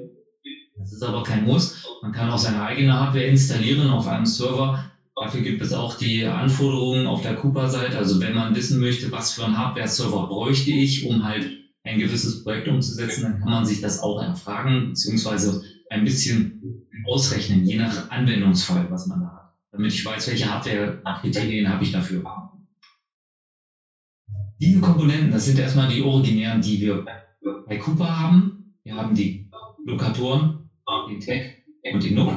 Das 0.76 0.92
ist 0.92 1.02
aber 1.02 1.22
kein 1.22 1.40
Muss. 1.40 1.82
Man 2.02 2.12
kann 2.12 2.28
auch 2.28 2.36
seine 2.36 2.60
eigene 2.60 2.94
Hardware 2.94 3.24
installieren 3.24 3.88
auf 3.88 4.06
einem 4.06 4.26
Server. 4.26 4.84
Dafür 5.16 5.40
gibt 5.40 5.62
es 5.62 5.72
auch 5.72 5.94
die 5.94 6.26
Anforderungen 6.26 7.06
auf 7.06 7.20
der 7.20 7.34
Cooper-Seite. 7.34 7.96
Also 7.96 8.20
wenn 8.20 8.32
man 8.32 8.54
wissen 8.54 8.78
möchte, 8.78 9.12
was 9.12 9.30
für 9.30 9.44
einen 9.44 9.56
Hardware-Server 9.56 10.24
bräuchte 10.26 10.70
ich, 10.72 11.02
um 11.02 11.22
halt 11.22 11.46
ein 11.84 11.98
gewisses 11.98 12.40
Projekt 12.42 12.68
umzusetzen, 12.68 13.22
dann 13.22 13.36
kann 13.36 13.50
man 13.50 13.64
sich 13.64 13.78
das 13.80 13.98
auch 13.98 14.18
erfragen, 14.18 14.86
beziehungsweise 14.86 15.56
ein 15.90 16.04
bisschen 16.04 16.48
ausrechnen, 17.04 17.62
je 17.62 17.76
nach 17.76 18.04
Anwendungsfall, 18.08 18.88
was 18.90 19.06
man 19.06 19.20
da 19.20 19.26
hat, 19.34 19.42
damit 19.72 19.92
ich 19.92 20.04
weiß, 20.04 20.26
welche 20.26 20.48
Hardware-Kriterien 20.48 21.68
habe 21.68 21.82
ich 21.84 21.90
dafür. 21.90 22.22
Diese 24.60 24.80
Komponenten, 24.80 25.30
das 25.30 25.44
sind 25.44 25.58
erstmal 25.58 25.86
die 25.86 26.00
originären, 26.00 26.60
die 26.60 26.80
wir 26.80 27.00
bei 27.66 27.76
Cooper 27.76 28.16
haben. 28.16 28.52
Wir 28.84 28.96
haben 28.96 29.14
die 29.14 29.36
Lokatoren, 29.84 30.50
den 31.06 31.20
Tag 31.20 31.40
und 31.90 32.04
den 32.04 32.14
NUC. 32.14 32.36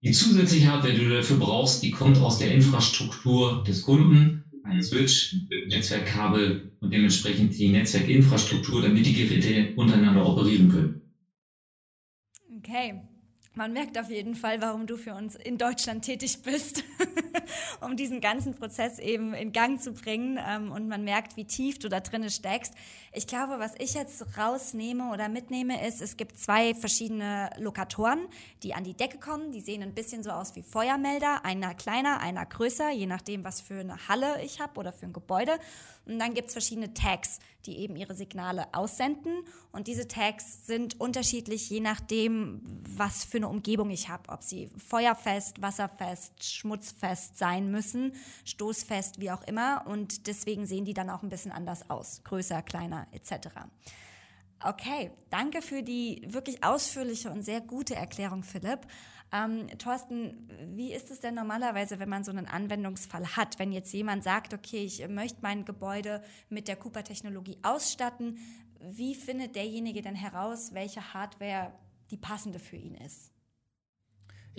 Die 0.00 0.12
zusätzliche 0.12 0.70
Hardware, 0.70 0.94
die 0.94 1.04
du 1.04 1.10
dafür 1.10 1.38
brauchst, 1.38 1.82
die 1.82 1.90
kommt 1.90 2.18
aus 2.18 2.38
der 2.38 2.52
Infrastruktur 2.52 3.64
des 3.64 3.82
Kunden, 3.82 4.44
ein 4.62 4.82
Switch, 4.82 5.34
Netzwerkkabel 5.68 6.72
und 6.80 6.92
dementsprechend 6.92 7.58
die 7.58 7.68
Netzwerkinfrastruktur, 7.68 8.82
damit 8.82 9.06
die 9.06 9.14
Geräte 9.14 9.74
untereinander 9.74 10.24
operieren 10.24 10.68
können. 10.68 11.02
Okay, 12.58 13.00
man 13.58 13.72
merkt 13.72 13.98
auf 13.98 14.08
jeden 14.08 14.36
Fall, 14.36 14.62
warum 14.62 14.86
du 14.86 14.96
für 14.96 15.14
uns 15.14 15.34
in 15.34 15.58
Deutschland 15.58 16.04
tätig 16.04 16.42
bist, 16.42 16.84
um 17.80 17.96
diesen 17.96 18.20
ganzen 18.20 18.54
Prozess 18.54 19.00
eben 19.00 19.34
in 19.34 19.50
Gang 19.52 19.82
zu 19.82 19.92
bringen. 19.92 20.38
Ähm, 20.48 20.70
und 20.70 20.86
man 20.86 21.02
merkt, 21.02 21.36
wie 21.36 21.44
tief 21.44 21.80
du 21.80 21.88
da 21.88 21.98
drin 21.98 22.30
steckst. 22.30 22.72
Ich 23.12 23.26
glaube, 23.26 23.58
was 23.58 23.74
ich 23.78 23.94
jetzt 23.94 24.24
rausnehme 24.38 25.10
oder 25.12 25.28
mitnehme, 25.28 25.84
ist, 25.86 26.00
es 26.00 26.16
gibt 26.16 26.38
zwei 26.38 26.72
verschiedene 26.72 27.50
Lokatoren, 27.58 28.28
die 28.62 28.74
an 28.74 28.84
die 28.84 28.94
Decke 28.94 29.18
kommen. 29.18 29.50
Die 29.50 29.60
sehen 29.60 29.82
ein 29.82 29.92
bisschen 29.92 30.22
so 30.22 30.30
aus 30.30 30.54
wie 30.54 30.62
Feuermelder. 30.62 31.44
Einer 31.44 31.74
kleiner, 31.74 32.20
einer 32.20 32.46
größer, 32.46 32.90
je 32.92 33.06
nachdem, 33.06 33.42
was 33.42 33.60
für 33.60 33.80
eine 33.80 34.08
Halle 34.08 34.40
ich 34.42 34.60
habe 34.60 34.78
oder 34.78 34.92
für 34.92 35.06
ein 35.06 35.12
Gebäude. 35.12 35.58
Und 36.06 36.20
dann 36.20 36.32
gibt 36.32 36.46
es 36.46 36.54
verschiedene 36.54 36.94
Tags, 36.94 37.40
die 37.68 37.78
eben 37.78 37.96
ihre 37.96 38.14
Signale 38.14 38.66
aussenden. 38.72 39.44
Und 39.72 39.86
diese 39.86 40.08
Tags 40.08 40.66
sind 40.66 40.98
unterschiedlich, 40.98 41.68
je 41.68 41.80
nachdem, 41.80 42.62
was 42.96 43.24
für 43.24 43.36
eine 43.36 43.48
Umgebung 43.48 43.90
ich 43.90 44.08
habe. 44.08 44.28
Ob 44.28 44.42
sie 44.42 44.70
feuerfest, 44.78 45.60
wasserfest, 45.60 46.42
schmutzfest 46.42 47.36
sein 47.36 47.70
müssen, 47.70 48.12
stoßfest, 48.44 49.20
wie 49.20 49.30
auch 49.30 49.42
immer. 49.42 49.86
Und 49.86 50.26
deswegen 50.26 50.66
sehen 50.66 50.86
die 50.86 50.94
dann 50.94 51.10
auch 51.10 51.22
ein 51.22 51.28
bisschen 51.28 51.52
anders 51.52 51.90
aus. 51.90 52.22
Größer, 52.24 52.62
kleiner, 52.62 53.06
etc. 53.12 53.48
Okay, 54.64 55.12
danke 55.30 55.62
für 55.62 55.82
die 55.82 56.22
wirklich 56.26 56.64
ausführliche 56.64 57.30
und 57.30 57.42
sehr 57.42 57.60
gute 57.60 57.94
Erklärung, 57.94 58.42
Philipp. 58.42 58.80
Ähm, 59.32 59.68
Thorsten, 59.78 60.50
wie 60.74 60.92
ist 60.92 61.10
es 61.10 61.20
denn 61.20 61.34
normalerweise, 61.34 62.00
wenn 62.00 62.08
man 62.08 62.24
so 62.24 62.32
einen 62.32 62.46
Anwendungsfall 62.46 63.36
hat? 63.36 63.58
Wenn 63.58 63.72
jetzt 63.72 63.92
jemand 63.92 64.24
sagt, 64.24 64.54
okay, 64.54 64.84
ich 64.84 65.06
möchte 65.06 65.38
mein 65.42 65.64
Gebäude 65.64 66.22
mit 66.48 66.66
der 66.66 66.76
Cooper-Technologie 66.76 67.58
ausstatten, 67.62 68.38
wie 68.80 69.14
findet 69.14 69.54
derjenige 69.54 70.02
denn 70.02 70.14
heraus, 70.14 70.70
welche 70.72 71.12
Hardware 71.14 71.72
die 72.10 72.16
passende 72.16 72.58
für 72.58 72.76
ihn 72.76 72.94
ist? 72.94 73.30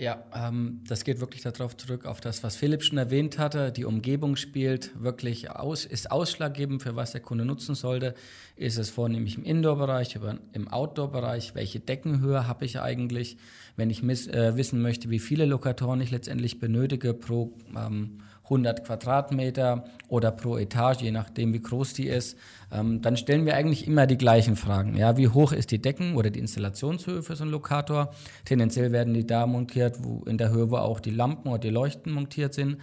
Ja, 0.00 0.24
ähm, 0.34 0.80
das 0.88 1.04
geht 1.04 1.20
wirklich 1.20 1.42
darauf 1.42 1.76
zurück, 1.76 2.06
auf 2.06 2.22
das, 2.22 2.42
was 2.42 2.56
Philipp 2.56 2.82
schon 2.82 2.96
erwähnt 2.96 3.38
hatte. 3.38 3.70
Die 3.70 3.84
Umgebung 3.84 4.36
spielt 4.36 4.90
wirklich 4.98 5.50
aus, 5.50 5.84
ist 5.84 6.10
ausschlaggebend 6.10 6.82
für 6.82 6.96
was 6.96 7.12
der 7.12 7.20
Kunde 7.20 7.44
nutzen 7.44 7.74
sollte. 7.74 8.14
Ist 8.56 8.78
es 8.78 8.88
vornehmlich 8.88 9.36
im 9.36 9.44
Indoor-Bereich, 9.44 10.18
im 10.54 10.68
Outdoor-Bereich? 10.68 11.54
Welche 11.54 11.80
Deckenhöhe 11.80 12.46
habe 12.46 12.64
ich 12.64 12.80
eigentlich? 12.80 13.36
Wenn 13.76 13.90
ich 13.90 14.02
miss, 14.02 14.26
äh, 14.26 14.56
wissen 14.56 14.80
möchte, 14.80 15.10
wie 15.10 15.18
viele 15.18 15.44
Lokatoren 15.44 16.00
ich 16.00 16.10
letztendlich 16.10 16.58
benötige 16.58 17.12
pro 17.12 17.52
ähm, 17.76 18.22
100 18.50 18.84
Quadratmeter 18.84 19.84
oder 20.08 20.32
pro 20.32 20.58
Etage, 20.58 21.02
je 21.02 21.12
nachdem, 21.12 21.54
wie 21.54 21.60
groß 21.60 21.94
die 21.94 22.08
ist, 22.08 22.36
ähm, 22.72 23.00
dann 23.00 23.16
stellen 23.16 23.46
wir 23.46 23.54
eigentlich 23.54 23.86
immer 23.86 24.06
die 24.06 24.18
gleichen 24.18 24.56
Fragen. 24.56 24.96
Ja, 24.96 25.16
wie 25.16 25.28
hoch 25.28 25.52
ist 25.52 25.70
die 25.70 25.80
Decken- 25.80 26.16
oder 26.16 26.30
die 26.30 26.40
Installationshöhe 26.40 27.22
für 27.22 27.36
so 27.36 27.44
einen 27.44 27.52
Lokator? 27.52 28.12
Tendenziell 28.44 28.90
werden 28.92 29.14
die 29.14 29.26
da 29.26 29.46
montiert, 29.46 30.02
wo 30.02 30.24
in 30.24 30.36
der 30.36 30.50
Höhe, 30.50 30.70
wo 30.70 30.76
auch 30.76 31.00
die 31.00 31.10
Lampen 31.10 31.48
oder 31.48 31.60
die 31.60 31.70
Leuchten 31.70 32.12
montiert 32.12 32.52
sind. 32.52 32.78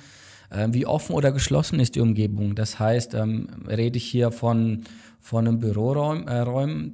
Ähm, 0.50 0.74
wie 0.74 0.86
offen 0.86 1.14
oder 1.14 1.34
geschlossen 1.34 1.80
ist 1.82 1.96
die 1.96 2.00
Umgebung? 2.00 2.56
Das 2.56 2.80
heißt, 2.80 3.14
ähm, 3.16 3.50
rede 3.68 3.98
ich 3.98 4.06
hier 4.06 4.32
von, 4.32 4.84
von 5.20 5.46
einem 5.46 5.60
Büroräumen, 5.60 6.28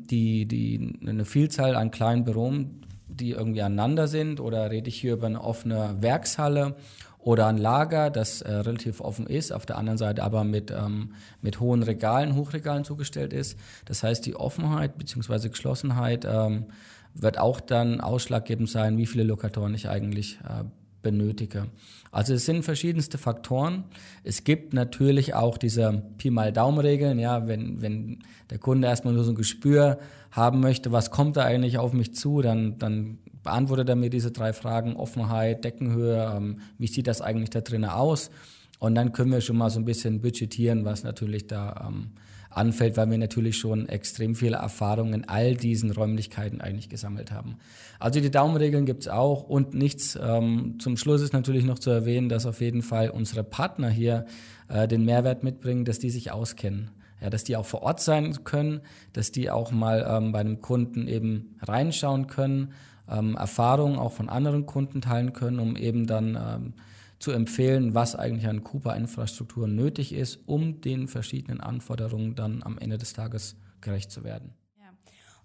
äh, 0.03 0.07
die, 0.07 0.47
die 0.47 0.99
eine 1.05 1.25
Vielzahl 1.25 1.75
an 1.75 1.91
kleinen 1.91 2.23
Büros, 2.23 2.65
die 3.07 3.31
irgendwie 3.31 3.61
aneinander 3.61 4.07
sind, 4.07 4.39
oder 4.39 4.71
rede 4.71 4.89
ich 4.89 4.99
hier 4.99 5.13
über 5.13 5.27
eine 5.27 5.41
offene 5.41 5.97
Werkshalle 5.99 6.75
oder 7.23 7.47
ein 7.47 7.57
Lager, 7.57 8.09
das 8.09 8.41
äh, 8.41 8.51
relativ 8.51 8.99
offen 8.99 9.27
ist, 9.27 9.53
auf 9.53 9.65
der 9.65 9.77
anderen 9.77 9.97
Seite 9.97 10.23
aber 10.23 10.43
mit, 10.43 10.71
ähm, 10.71 11.13
mit 11.41 11.59
hohen 11.59 11.81
Regalen, 11.81 12.35
Hochregalen 12.35 12.83
zugestellt 12.83 13.31
ist. 13.31 13.57
Das 13.85 14.03
heißt, 14.03 14.25
die 14.25 14.35
Offenheit 14.35 14.97
bzw. 14.97 15.49
Geschlossenheit 15.49 16.25
ähm, 16.25 16.65
wird 17.13 17.39
auch 17.39 17.61
dann 17.61 18.01
ausschlaggebend 18.01 18.69
sein, 18.69 18.97
wie 18.97 19.05
viele 19.05 19.23
Lokatoren 19.23 19.73
ich 19.73 19.87
eigentlich 19.87 20.39
äh, 20.43 20.65
benötige. 21.03 21.67
Also 22.11 22.33
es 22.33 22.45
sind 22.45 22.63
verschiedenste 22.63 23.19
Faktoren. 23.19 23.83
Es 24.23 24.43
gibt 24.43 24.73
natürlich 24.73 25.35
auch 25.35 25.57
diese 25.57 26.01
Pi 26.17 26.31
mal 26.31 26.51
Daumen-Regeln, 26.51 27.19
ja, 27.19 27.47
wenn, 27.47 27.81
wenn 27.81 28.19
der 28.49 28.57
Kunde 28.57 28.87
erstmal 28.87 29.13
nur 29.13 29.23
so 29.23 29.31
ein 29.31 29.35
Gespür 29.35 29.99
haben 30.31 30.59
möchte, 30.59 30.91
was 30.91 31.11
kommt 31.11 31.37
da 31.37 31.43
eigentlich 31.43 31.77
auf 31.77 31.93
mich 31.93 32.15
zu, 32.15 32.41
dann, 32.41 32.79
dann 32.79 33.19
beantwortet 33.43 33.89
er 33.89 33.95
mir 33.95 34.09
diese 34.09 34.31
drei 34.31 34.53
Fragen, 34.53 34.95
Offenheit, 34.95 35.63
Deckenhöhe, 35.63 36.33
ähm, 36.35 36.59
wie 36.79 36.87
sieht 36.87 37.07
das 37.07 37.21
eigentlich 37.21 37.51
da 37.51 37.61
drinnen 37.61 37.89
aus? 37.89 38.31
Und 38.79 38.95
dann 38.95 39.13
können 39.13 39.31
wir 39.31 39.41
schon 39.41 39.57
mal 39.57 39.69
so 39.69 39.79
ein 39.79 39.85
bisschen 39.85 40.21
budgetieren, 40.21 40.85
was 40.85 41.03
natürlich 41.03 41.47
da 41.47 41.87
ähm, 41.87 42.11
anfällt, 42.55 42.97
weil 42.97 43.09
wir 43.09 43.17
natürlich 43.17 43.57
schon 43.57 43.87
extrem 43.89 44.35
viele 44.35 44.57
Erfahrungen 44.57 45.13
in 45.13 45.29
all 45.29 45.55
diesen 45.55 45.91
Räumlichkeiten 45.91 46.61
eigentlich 46.61 46.89
gesammelt 46.89 47.31
haben. 47.31 47.57
Also 47.99 48.19
die 48.19 48.31
Daumenregeln 48.31 48.85
gibt 48.85 49.01
es 49.01 49.07
auch 49.07 49.43
und 49.43 49.73
nichts. 49.73 50.17
Ähm, 50.21 50.75
zum 50.79 50.97
Schluss 50.97 51.21
ist 51.21 51.33
natürlich 51.33 51.65
noch 51.65 51.79
zu 51.79 51.89
erwähnen, 51.89 52.29
dass 52.29 52.45
auf 52.45 52.61
jeden 52.61 52.81
Fall 52.81 53.09
unsere 53.09 53.43
Partner 53.43 53.89
hier 53.89 54.25
äh, 54.67 54.87
den 54.87 55.05
Mehrwert 55.05 55.43
mitbringen, 55.43 55.85
dass 55.85 55.99
die 55.99 56.09
sich 56.09 56.31
auskennen. 56.31 56.91
Ja, 57.21 57.29
dass 57.29 57.45
die 57.45 57.55
auch 57.55 57.65
vor 57.65 57.83
Ort 57.83 58.01
sein 58.01 58.43
können, 58.43 58.81
dass 59.13 59.31
die 59.31 59.49
auch 59.49 59.71
mal 59.71 60.05
ähm, 60.05 60.33
bei 60.33 60.39
einem 60.39 60.59
Kunden 60.59 61.07
eben 61.07 61.55
reinschauen 61.61 62.27
können 62.27 62.73
ähm, 63.09 63.35
Erfahrungen 63.35 63.99
auch 63.99 64.11
von 64.11 64.29
anderen 64.29 64.65
Kunden 64.65 65.01
teilen 65.01 65.33
können, 65.33 65.59
um 65.59 65.75
eben 65.75 66.07
dann 66.07 66.35
ähm, 66.35 66.73
zu 67.23 67.31
empfehlen, 67.31 67.95
was 67.95 68.15
eigentlich 68.15 68.47
an 68.47 68.65
Cooper-Infrastruktur 68.65 69.67
nötig 69.67 70.11
ist, 70.11 70.45
um 70.45 70.81
den 70.81 71.07
verschiedenen 71.07 71.61
Anforderungen 71.61 72.35
dann 72.35 72.61
am 72.63 72.77
Ende 72.77 72.97
des 72.97 73.13
Tages 73.13 73.55
gerecht 73.79 74.11
zu 74.11 74.25
werden. 74.25 74.53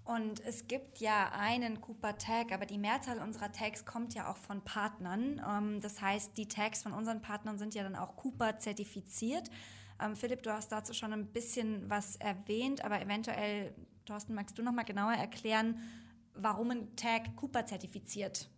Und 0.05 0.43
es 0.47 0.67
gibt 0.67 1.01
ja 1.01 1.33
einen 1.33 1.83
Cooper-Tag, 1.83 2.51
aber 2.53 2.65
die 2.65 2.79
Mehrzahl 2.79 3.19
unserer 3.21 3.53
Tags 3.53 3.85
kommt 3.85 4.15
ja 4.15 4.31
auch 4.31 4.39
von 4.39 4.65
Partnern. 4.65 5.41
Ähm, 5.47 5.81
das 5.83 6.01
heißt, 6.01 6.37
die 6.39 6.49
Tags 6.49 6.83
von 6.83 6.95
unseren 6.95 7.21
Partnern 7.21 7.59
sind 7.59 7.75
ja 7.75 7.83
dann 7.83 7.95
auch 7.95 8.17
Cooper-zertifiziert. 8.17 9.51
Ähm, 10.01 10.17
Philipp, 10.17 10.43
du 10.43 10.51
hast 10.51 10.73
dazu 10.73 10.95
schon 10.95 11.13
ein 11.13 11.27
bisschen 11.27 11.91
was 11.91 12.17
erwähnt, 12.17 12.83
aber 12.87 13.03
eventuell, 13.03 13.75
Thorsten, 14.07 14.33
magst 14.33 14.59
du 14.59 14.63
noch 14.63 14.73
mal 14.73 14.85
genauer 14.85 15.13
erklären, 15.13 15.79
warum 16.33 16.71
ein 16.71 16.97
Tag 16.97 17.37
Cooper 17.37 17.67
zertifiziert 17.67 18.49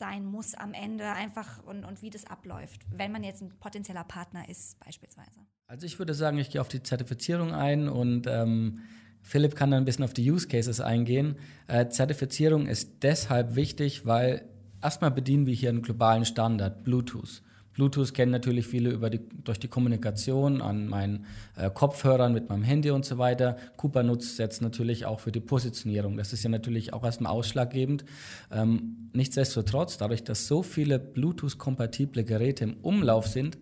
sein 0.00 0.24
muss 0.24 0.54
am 0.54 0.72
Ende 0.72 1.04
einfach 1.12 1.62
und, 1.64 1.84
und 1.84 2.02
wie 2.02 2.10
das 2.10 2.26
abläuft, 2.26 2.80
wenn 2.90 3.12
man 3.12 3.22
jetzt 3.22 3.42
ein 3.42 3.52
potenzieller 3.60 4.02
Partner 4.02 4.48
ist 4.48 4.80
beispielsweise. 4.80 5.40
Also 5.68 5.86
ich 5.86 6.00
würde 6.00 6.14
sagen, 6.14 6.38
ich 6.38 6.50
gehe 6.50 6.60
auf 6.60 6.68
die 6.68 6.82
Zertifizierung 6.82 7.52
ein 7.52 7.88
und 7.88 8.26
ähm, 8.26 8.80
Philipp 9.22 9.54
kann 9.54 9.70
dann 9.70 9.82
ein 9.82 9.84
bisschen 9.84 10.04
auf 10.04 10.14
die 10.14 10.28
Use 10.28 10.48
Cases 10.48 10.80
eingehen. 10.80 11.36
Äh, 11.68 11.88
Zertifizierung 11.88 12.66
ist 12.66 13.02
deshalb 13.02 13.54
wichtig, 13.54 14.06
weil 14.06 14.48
erstmal 14.82 15.10
bedienen 15.10 15.46
wir 15.46 15.54
hier 15.54 15.68
einen 15.68 15.82
globalen 15.82 16.24
Standard, 16.24 16.82
Bluetooth. 16.82 17.42
Bluetooth 17.74 18.12
kennen 18.12 18.32
natürlich 18.32 18.66
viele 18.66 18.90
über 18.90 19.10
die, 19.10 19.20
durch 19.44 19.58
die 19.58 19.68
Kommunikation 19.68 20.60
an 20.60 20.88
meinen 20.88 21.26
äh, 21.56 21.70
Kopfhörern 21.70 22.32
mit 22.32 22.48
meinem 22.48 22.62
Handy 22.62 22.90
und 22.90 23.04
so 23.04 23.18
weiter. 23.18 23.56
Cooper 23.76 24.02
nutzt 24.02 24.38
jetzt 24.38 24.60
natürlich 24.60 25.06
auch 25.06 25.20
für 25.20 25.32
die 25.32 25.40
Positionierung. 25.40 26.16
Das 26.16 26.32
ist 26.32 26.42
ja 26.42 26.50
natürlich 26.50 26.92
auch 26.92 27.04
erstmal 27.04 27.32
ausschlaggebend. 27.32 28.04
Ähm, 28.50 29.10
nichtsdestotrotz, 29.12 29.98
dadurch, 29.98 30.24
dass 30.24 30.46
so 30.46 30.62
viele 30.62 30.98
Bluetooth-kompatible 30.98 32.24
Geräte 32.24 32.64
im 32.64 32.74
Umlauf 32.78 33.26
sind, 33.28 33.56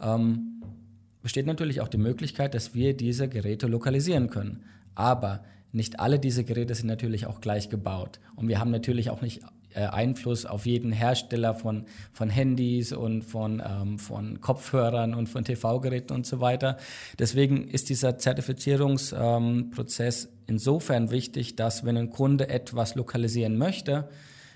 ähm, 0.00 0.62
besteht 1.22 1.46
natürlich 1.46 1.80
auch 1.80 1.88
die 1.88 1.98
Möglichkeit, 1.98 2.54
dass 2.54 2.74
wir 2.74 2.94
diese 2.94 3.28
Geräte 3.28 3.66
lokalisieren 3.66 4.28
können. 4.28 4.62
Aber 4.94 5.42
nicht 5.72 5.98
alle 5.98 6.18
diese 6.18 6.44
Geräte 6.44 6.74
sind 6.74 6.86
natürlich 6.86 7.26
auch 7.26 7.40
gleich 7.40 7.70
gebaut. 7.70 8.20
Und 8.36 8.46
wir 8.46 8.60
haben 8.60 8.70
natürlich 8.70 9.10
auch 9.10 9.22
nicht 9.22 9.42
äh, 9.74 9.86
Einfluss 9.86 10.46
auf 10.46 10.66
jeden 10.66 10.92
Hersteller 10.92 11.54
von, 11.54 11.86
von 12.12 12.30
Handys 12.30 12.92
und 12.92 13.22
von, 13.22 13.60
ähm, 13.64 13.98
von 13.98 14.40
Kopfhörern 14.40 15.14
und 15.14 15.28
von 15.28 15.44
TV-Geräten 15.44 16.14
und 16.14 16.26
so 16.26 16.40
weiter. 16.40 16.76
Deswegen 17.18 17.66
ist 17.68 17.88
dieser 17.88 18.18
Zertifizierungsprozess 18.18 20.24
ähm, 20.24 20.30
insofern 20.46 21.10
wichtig, 21.10 21.56
dass 21.56 21.84
wenn 21.84 21.96
ein 21.96 22.10
Kunde 22.10 22.48
etwas 22.48 22.94
lokalisieren 22.94 23.58
möchte, 23.58 24.08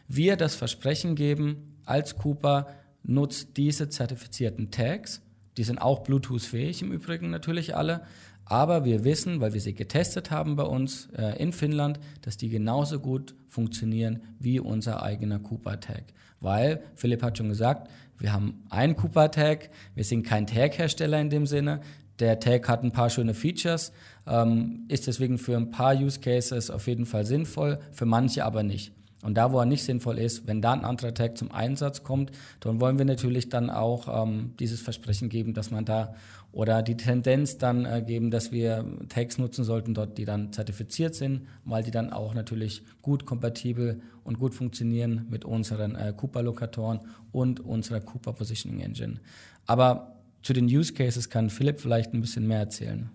wir 0.07 0.37
das 0.37 0.55
Versprechen 0.55 1.17
geben, 1.17 1.77
als 1.85 2.17
Cooper 2.17 2.69
nutzt 3.03 3.57
diese 3.57 3.89
zertifizierten 3.89 4.71
Tags. 4.71 5.23
Die 5.57 5.65
sind 5.65 5.81
auch 5.81 6.05
Bluetooth-fähig 6.05 6.83
im 6.83 6.93
Übrigen 6.93 7.31
natürlich 7.31 7.75
alle. 7.75 8.03
Aber 8.49 8.87
wir 8.87 9.05
wissen, 9.05 9.40
weil 9.40 9.52
wir 9.52 9.61
sie 9.61 9.75
getestet 9.75 10.31
haben 10.31 10.57
bei 10.57 10.62
uns 10.62 11.09
äh, 11.17 11.40
in 11.40 11.52
Finnland, 11.52 12.00
dass 12.23 12.38
die 12.38 12.49
genauso 12.49 12.99
gut 12.99 13.35
funktionieren 13.47 14.23
wie 14.38 14.59
unser 14.59 15.02
eigener 15.02 15.38
Cooper-Tag. 15.38 16.05
Weil, 16.40 16.83
Philipp 16.95 17.23
hat 17.23 17.37
schon 17.37 17.50
gesagt, 17.50 17.90
wir 18.19 18.33
haben 18.33 18.62
einen 18.71 18.97
Cooper-Tag, 18.97 19.71
wir 19.95 20.05
sind 20.05 20.25
kein 20.25 20.47
Tag-Hersteller 20.47 21.21
in 21.21 21.28
dem 21.31 21.47
Sinne. 21.47 21.81
Der 22.21 22.40
Tag 22.40 22.69
hat 22.69 22.83
ein 22.83 22.90
paar 22.90 23.11
schöne 23.11 23.35
Features, 23.35 23.93
ähm, 24.26 24.87
ist 24.88 25.07
deswegen 25.07 25.37
für 25.38 25.57
ein 25.57 25.71
paar 25.71 25.95
Use 25.95 26.19
Cases 26.19 26.71
auf 26.71 26.87
jeden 26.87 27.07
Fall 27.07 27.26
sinnvoll, 27.26 27.78
für 27.93 28.07
manche 28.07 28.45
aber 28.45 28.62
nicht. 28.62 28.93
Und 29.23 29.35
da, 29.35 29.52
wo 29.52 29.59
er 29.59 29.67
nicht 29.67 29.85
sinnvoll 29.85 30.19
ist, 30.19 30.47
wenn 30.47 30.62
da 30.62 30.73
ein 30.73 30.85
anderer 30.85 31.12
Tag 31.12 31.37
zum 31.37 31.50
Einsatz 31.50 32.02
kommt, 32.02 32.31
dann 32.61 32.81
wollen 32.81 32.99
wir 32.99 33.05
natürlich 33.05 33.49
dann 33.49 33.69
auch 33.69 34.23
ähm, 34.23 34.55
dieses 34.61 34.81
Versprechen 34.81 35.28
geben, 35.28 35.55
dass 35.55 35.71
man 35.71 35.85
da 35.85 36.14
oder 36.52 36.83
die 36.83 36.97
Tendenz 36.97 37.59
dann 37.59 37.85
äh, 37.85 38.02
geben, 38.07 38.31
dass 38.31 38.52
wir 38.52 38.85
Tags 39.09 39.38
nutzen 39.38 39.64
sollten 39.64 39.95
dort, 39.95 40.19
die 40.19 40.25
dann 40.25 40.52
zertifiziert 40.52 41.14
sind, 41.14 41.47
weil 41.64 41.83
die 41.83 41.90
dann 41.90 42.12
auch 42.12 42.35
natürlich 42.35 42.83
gut 43.02 43.26
kompatibel 43.26 44.00
und 44.25 44.38
gut 44.38 44.55
funktionieren 44.55 45.26
mit 45.31 45.45
unseren 45.45 45.95
äh, 45.95 46.12
Cooper-Lokatoren 46.17 47.00
und 47.33 47.61
unserer 47.61 48.00
Cooper 48.00 48.33
Positioning 48.33 48.81
Engine. 48.81 49.21
Aber 49.67 50.17
zu 50.43 50.52
den 50.52 50.64
Use 50.64 50.95
Cases 50.95 51.28
kann 51.28 51.50
Philipp 51.50 51.81
vielleicht 51.81 52.14
ein 52.14 52.21
bisschen 52.21 52.47
mehr 52.47 52.61
erzählen. 52.61 53.11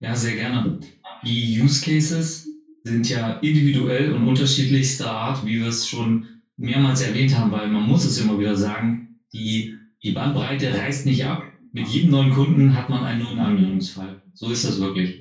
Ja, 0.00 0.16
sehr 0.16 0.34
gerne. 0.34 0.80
Die 1.24 1.60
Use 1.62 1.84
Cases 1.84 2.46
sind 2.82 3.08
ja 3.08 3.38
individuell 3.38 4.12
und 4.12 4.28
unterschiedlichster 4.28 5.10
Art, 5.10 5.46
wie 5.46 5.60
wir 5.60 5.68
es 5.68 5.88
schon 5.88 6.26
mehrmals 6.56 7.00
erwähnt 7.00 7.36
haben, 7.36 7.50
weil 7.50 7.68
man 7.68 7.84
muss 7.84 8.04
es 8.04 8.18
immer 8.18 8.38
wieder 8.38 8.56
sagen, 8.56 9.20
die, 9.32 9.78
die 10.02 10.12
Bandbreite 10.12 10.72
reißt 10.74 11.06
nicht 11.06 11.24
ab. 11.24 11.42
Mit 11.74 11.88
jedem 11.88 12.10
neuen 12.10 12.30
Kunden 12.30 12.74
hat 12.74 12.90
man 12.90 13.04
einen 13.04 13.20
neuen 13.20 13.40
Anwendungsfall. 13.40 14.16
So 14.34 14.50
ist 14.50 14.64
das 14.64 14.78
wirklich. 14.80 15.18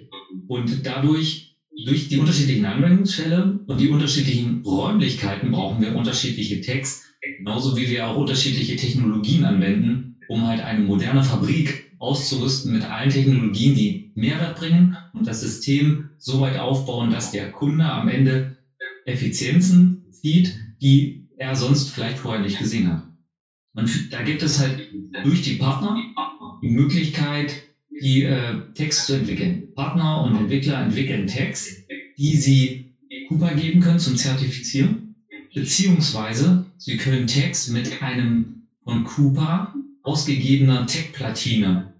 Und 0.47 0.87
dadurch, 0.87 1.43
durch 1.85 2.07
die 2.07 2.17
unterschiedlichen 2.17 2.65
Anwendungsfälle 2.65 3.57
und 3.67 3.81
die 3.81 3.87
unterschiedlichen 3.87 4.61
Räumlichkeiten 4.65 5.51
brauchen 5.51 5.81
wir 5.81 5.95
unterschiedliche 5.95 6.61
Tags, 6.61 6.99
genauso 7.37 7.77
wie 7.77 7.89
wir 7.89 8.05
auch 8.05 8.15
unterschiedliche 8.15 8.77
Technologien 8.77 9.43
anwenden, 9.43 10.05
um 10.27 10.45
halt 10.45 10.61
eine 10.61 10.81
moderne 10.81 11.23
Fabrik 11.23 11.81
auszurüsten 11.99 12.71
mit 12.71 12.85
allen 12.85 13.09
Technologien, 13.09 13.75
die 13.75 14.01
Mehrwert 14.15 14.55
bringen 14.55 14.93
und 15.13 15.27
das 15.27 15.41
System 15.41 16.01
so 16.17 16.39
weit 16.41 16.57
aufbauen, 16.57 17.11
dass 17.11 17.31
der 17.31 17.47
Kunde 17.47 17.91
am 17.91 18.09
Ende 18.09 18.49
Effizienzen 19.05 19.99
sieht, 20.11 20.53
die 20.83 21.15
er 21.37 21.55
sonst 21.55 21.91
vielleicht 21.91 22.19
vorher 22.19 22.41
nicht 22.41 22.59
gesehen 22.59 22.89
hat. 22.89 23.01
Und 23.75 24.13
da 24.13 24.21
gibt 24.21 24.43
es 24.43 24.59
halt 24.59 24.81
durch 25.23 25.41
die 25.41 25.53
Partner 25.53 25.93
die 26.63 26.69
Möglichkeit, 26.69 27.59
die 28.01 28.23
äh, 28.23 28.55
Text 28.75 29.05
zu 29.05 29.13
entwickeln. 29.13 29.67
Partner 29.75 30.21
und 30.21 30.35
Entwickler 30.35 30.79
entwickeln 30.79 31.27
Text, 31.27 31.77
die 32.17 32.35
sie 32.35 32.85
Cooper 33.27 33.53
geben 33.53 33.81
können 33.81 33.99
zum 33.99 34.15
Zertifizieren, 34.15 35.13
beziehungsweise 35.53 36.63
sie 36.77 36.95
können 36.97 37.27
Text 37.27 37.69
mit 37.69 38.01
einem 38.01 38.55
von 38.83 39.03
Cooper 39.03 39.73
ausgegebener 40.03 40.87
Tech-Platine 40.87 41.91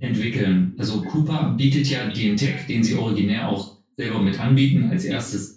entwickeln. 0.00 0.74
Also 0.78 1.00
Cooper 1.02 1.54
bietet 1.56 1.90
ja 1.90 2.04
den 2.04 2.36
Tech, 2.36 2.66
den 2.66 2.82
sie 2.82 2.94
originär 2.94 3.46
auch 3.46 3.70
selber 3.98 4.20
mit 4.20 4.40
anbieten. 4.40 4.84
Als 4.84 5.04
erstes 5.04 5.54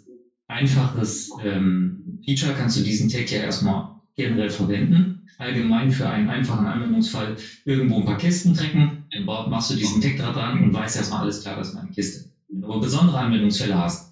einfaches 0.50 1.30
ähm, 1.42 2.20
Feature 2.26 2.54
kannst 2.54 2.78
du 2.78 2.82
diesen 2.82 3.08
Tag 3.08 3.32
ja 3.32 3.40
erstmal 3.40 3.86
generell 4.18 4.50
verwenden. 4.50 5.13
Allgemein 5.38 5.90
für 5.90 6.08
einen 6.08 6.28
einfachen 6.28 6.66
Anwendungsfall 6.66 7.36
irgendwo 7.66 7.98
ein 7.98 8.06
paar 8.06 8.18
Kisten 8.18 8.54
trecken, 8.54 8.94
dann 9.12 9.24
machst 9.26 9.70
du 9.70 9.74
diesen 9.74 10.00
Tag 10.00 10.16
dran 10.16 10.62
und 10.62 10.74
weißt 10.74 10.96
erstmal 10.96 11.20
alles 11.20 11.40
klar, 11.40 11.56
das 11.56 11.68
ist 11.68 11.74
meine 11.74 11.90
Kiste. 11.90 12.20
Wenn 12.48 12.60
du 12.60 12.66
aber 12.68 12.80
besondere 12.80 13.18
Anwendungsfälle 13.18 13.78
hast, 13.78 14.04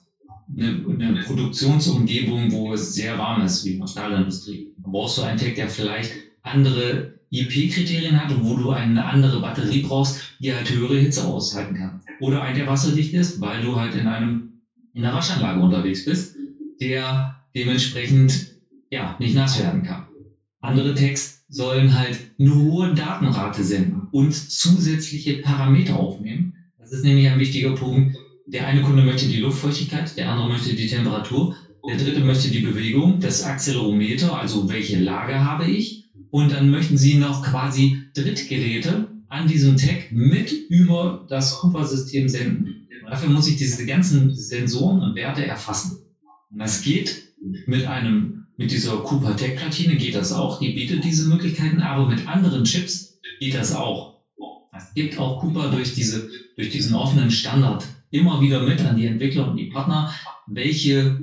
eine, 0.55 0.77
eine 0.99 1.19
Produktionsumgebung, 1.19 2.51
wo 2.51 2.73
es 2.73 2.93
sehr 2.93 3.17
warm 3.17 3.41
ist, 3.41 3.63
wie 3.63 3.71
in 3.71 3.79
der 3.79 3.87
Stahlindustrie, 3.87 4.63
dann 4.83 4.91
brauchst 4.91 5.17
du 5.17 5.21
einen 5.21 5.37
Tag, 5.37 5.55
der 5.55 5.67
vielleicht 5.67 6.13
andere 6.41 7.07
IP-Kriterien 7.31 8.17
hat 8.17 8.31
und 8.31 8.43
wo 8.43 8.53
du 8.53 8.69
eine 8.71 9.05
andere 9.05 9.39
Batterie 9.39 9.79
brauchst, 9.79 10.33
die 10.39 10.51
halt 10.51 10.69
höhere 10.69 10.95
Hitze 10.95 11.23
aushalten 11.23 11.73
kann. 11.73 11.95
Oder 12.19 12.41
ein, 12.41 12.53
der 12.53 12.65
wasserdicht 12.65 13.13
ist, 13.13 13.39
weil 13.39 13.61
du 13.61 13.77
halt 13.77 13.95
in 13.95 14.05
einem, 14.05 14.43
in 14.93 15.05
einer 15.05 15.13
Waschanlage 15.15 15.59
unterwegs 15.59 16.03
bist, 16.03 16.33
der 16.81 17.31
dementsprechend, 17.55 18.43
ja, 18.91 19.15
nicht 19.17 19.33
nass 19.33 19.57
werden 19.57 19.81
kann. 19.81 20.01
Andere 20.61 20.93
Text 20.93 21.37
sollen 21.49 21.93
halt 21.95 22.21
eine 22.39 22.55
hohe 22.55 22.93
Datenrate 22.93 23.63
senden 23.63 24.07
und 24.11 24.33
zusätzliche 24.33 25.33
Parameter 25.33 25.95
aufnehmen. 25.95 26.53
Das 26.77 26.91
ist 26.91 27.03
nämlich 27.03 27.27
ein 27.27 27.39
wichtiger 27.39 27.71
Punkt. 27.71 28.15
Der 28.47 28.65
eine 28.65 28.81
Kunde 28.81 29.03
möchte 29.03 29.27
die 29.27 29.37
Luftfeuchtigkeit, 29.37 30.17
der 30.17 30.29
andere 30.29 30.47
möchte 30.47 30.73
die 30.73 30.87
Temperatur, 30.87 31.53
der 31.87 31.97
dritte 31.97 32.21
möchte 32.21 32.49
die 32.49 32.59
Bewegung, 32.59 33.19
das 33.19 33.41
Accelerometer, 33.41 34.35
also 34.35 34.69
welche 34.69 34.97
Lage 34.97 35.41
habe 35.41 35.65
ich 35.65 35.97
und 36.31 36.51
dann 36.51 36.69
möchten 36.69 36.97
Sie 36.97 37.15
noch 37.15 37.41
quasi 37.41 37.95
Drittgeräte 38.15 39.07
an 39.27 39.47
diesem 39.47 39.77
Tag 39.77 40.07
mit 40.09 40.53
über 40.69 41.17
das 41.27 41.51
Cooper-System 41.51 42.27
senden. 42.27 42.65
Dafür 43.09 43.29
muss 43.29 43.47
ich 43.47 43.55
diese 43.55 43.85
ganzen 43.85 44.29
Sensoren 44.29 44.99
und 44.99 45.15
Werte 45.15 45.45
erfassen. 45.45 45.95
Und 46.51 46.59
das 46.59 46.81
geht 46.81 47.17
mit 47.65 47.85
einem, 47.85 48.30
mit 48.57 48.71
dieser 48.71 48.99
Cooper 48.99 49.35
Tech-Platine 49.35 49.95
geht 49.95 50.15
das 50.15 50.31
auch. 50.31 50.57
Die 50.57 50.69
bietet 50.69 51.03
diese 51.03 51.23
Möglichkeiten, 51.23 51.79
aber 51.79 52.05
mit 52.05 52.27
anderen 52.27 52.63
Chips 52.63 53.07
geht 53.39 53.53
das 53.55 53.71
auch. 53.71 54.07
Es 54.71 54.93
gibt 54.93 55.17
auch 55.17 55.35
Cooper 55.37 55.67
durch 55.67 55.91
diese, 55.91 56.23
durch 56.55 56.69
diesen 56.69 56.93
offenen 56.93 57.29
Standard 57.29 57.87
immer 58.11 58.41
wieder 58.41 58.59
mit 58.59 58.81
an 58.81 58.95
die 58.95 59.05
Entwickler 59.05 59.45
und 59.45 59.57
die 59.57 59.65
Partner, 59.65 60.05
welche 60.47 61.15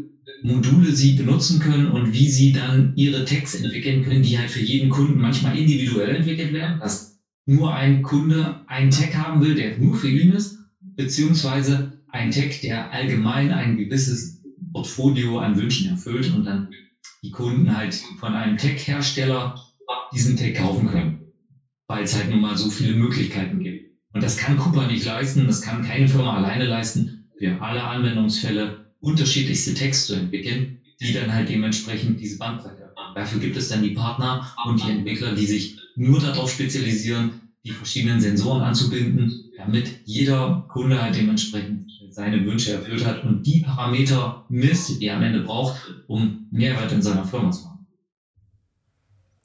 Module 0.42 0.92
sie 0.92 1.12
benutzen 1.12 1.58
können 1.58 1.88
und 1.88 2.12
wie 2.12 2.28
sie 2.28 2.52
dann 2.52 2.90
ihre 2.94 3.24
Tags 3.24 3.54
entwickeln 3.54 4.00
können, 4.02 4.22
die 4.22 4.36
halt 4.38 4.50
für 4.50 4.60
jeden 4.60 4.88
Kunden 4.90 5.18
manchmal 5.20 5.56
individuell 5.56 6.12
entwickelt 6.12 6.52
werden, 6.52 6.76
dass 6.78 7.04
nur 7.46 7.72
ein 7.72 8.02
Kunde 8.02 8.52
einen 8.66 8.90
Tag 8.90 9.14
haben 9.16 9.40
will, 9.40 9.54
der 9.54 9.76
nur 9.76 9.94
für 9.94 10.08
ihn 10.08 10.30
ist, 10.30 10.52
beziehungsweise 10.96 11.86
ein 12.08 12.30
Tag, 12.30 12.60
der 12.62 12.92
allgemein 12.92 13.50
ein 13.52 13.74
gewisses 13.74 14.28
Portfolio 14.72 15.36
an 15.38 15.56
Wünschen 15.56 15.86
erfüllt 15.86 16.28
und 16.28 16.46
dann 16.46 16.62
die 17.24 17.30
Kunden 17.30 17.72
halt 17.74 18.00
von 18.16 18.34
einem 18.34 18.56
Tech-Hersteller 18.56 19.52
diesen 20.12 20.37
Tag 20.37 20.54
kaufen 20.54 20.84
können, 20.84 21.12
weil 21.88 22.02
es 22.02 22.14
halt 22.14 22.28
nun 22.28 22.40
mal 22.40 22.56
so 22.56 22.68
viele 22.68 22.92
Möglichkeiten 22.92 23.58
gibt. 23.58 23.78
Und 24.14 24.22
das 24.24 24.37
kann 24.37 24.56
Cooper 24.56 24.84
nicht 24.87 25.04
leisten, 25.04 25.46
das 25.46 25.61
kann 25.61 25.80
keine 25.82 26.08
Firma 26.08 26.32
alleine 26.34 26.64
leisten. 26.64 27.04
Für 27.38 27.61
alle 27.61 27.84
Anwendungsfälle 27.84 28.72
unterschiedlichste 29.00 29.74
Text 29.74 30.06
zu 30.06 30.14
entwickeln, 30.14 30.66
die 31.00 31.12
dann 31.12 31.32
halt 31.32 31.48
dementsprechend 31.48 32.20
diese 32.20 32.37
Bandbreite 32.37 32.82
erfahren. 32.82 33.12
Dafür 33.14 33.38
gibt 33.38 33.56
es 33.56 33.68
dann 33.68 33.82
die 33.82 33.90
Partner 33.90 34.38
und 34.64 34.82
die 34.82 34.90
Entwickler, 34.90 35.32
die 35.32 35.46
sich 35.46 35.68
nur 35.94 36.18
darauf 36.18 36.50
spezialisieren, 36.50 37.28
die 37.64 37.70
verschiedenen 37.70 38.20
Sensoren 38.20 38.61
anzubinden, 38.61 39.28
damit 39.59 39.94
jeder 40.05 40.62
Kunde 40.68 41.01
halt 41.01 41.16
dementsprechend 41.16 41.83
seine 42.09 42.44
Wünsche 42.44 42.71
erfüllt 42.71 43.03
hat 43.05 43.23
und 43.23 43.47
die 43.47 43.59
Parameter 43.59 44.37
misst, 44.49 44.88
die 45.01 45.07
er 45.07 45.14
am 45.14 45.23
Ende 45.23 45.40
braucht, 45.40 45.92
um 46.07 46.37
Mehrwert 46.51 46.92
in 46.92 47.03
seiner 47.03 47.25
Firma 47.25 47.51
zu 47.51 47.64
haben. 47.66 47.77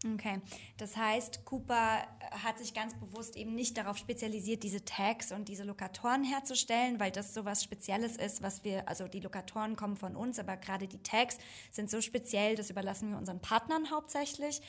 Okay, 0.06 0.42
das 0.76 0.98
heißt, 0.98 1.46
Cooper 1.46 2.06
hat 2.44 2.58
sich 2.58 2.74
ganz 2.74 2.94
bewusst 2.96 3.38
eben 3.38 3.56
nicht 3.56 3.78
darauf 3.78 3.98
spezialisiert, 3.98 4.64
diese 4.64 4.84
Tags 4.84 5.32
und 5.32 5.48
diese 5.48 5.64
Lokatoren 5.64 6.26
herzustellen, 6.26 7.00
weil 7.00 7.12
das 7.12 7.34
so 7.34 7.46
was 7.46 7.64
Spezielles 7.64 8.18
ist, 8.18 8.42
was 8.42 8.66
wir, 8.66 8.90
also 8.90 9.08
die 9.08 9.22
Lokatoren 9.22 9.78
kommen 9.78 9.96
von 9.96 10.18
uns, 10.18 10.40
aber 10.40 10.58
gerade 10.58 10.90
die 10.90 11.02
Tags 11.02 11.38
sind 11.72 11.90
so 11.90 12.02
speziell, 12.02 12.56
das 12.56 12.70
überlassen 12.70 13.12
wir 13.12 13.18
unseren 13.18 13.40
Partnern 13.40 13.92
hauptsächlich. 13.92 14.62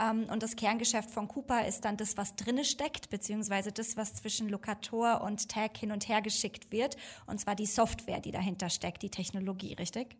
Ähm, 0.00 0.24
und 0.28 0.42
das 0.42 0.56
Kerngeschäft 0.56 1.12
von 1.12 1.28
Cooper 1.28 1.68
ist 1.68 1.84
dann 1.84 1.96
das, 1.96 2.16
was 2.16 2.34
drinne 2.34 2.64
steckt, 2.64 3.10
beziehungsweise 3.10 3.70
das, 3.70 3.96
was 3.96 4.14
zwischen 4.14 4.48
Lokator 4.48 5.20
und 5.20 5.48
Tag 5.48 5.76
hin 5.76 5.92
und 5.92 6.08
her 6.08 6.20
geschickt 6.20 6.72
wird, 6.72 6.96
und 7.26 7.38
zwar 7.38 7.54
die 7.54 7.66
Software, 7.66 8.18
die 8.18 8.32
dahinter 8.32 8.70
steckt, 8.70 9.02
die 9.02 9.10
Technologie, 9.10 9.74
richtig? 9.74 10.16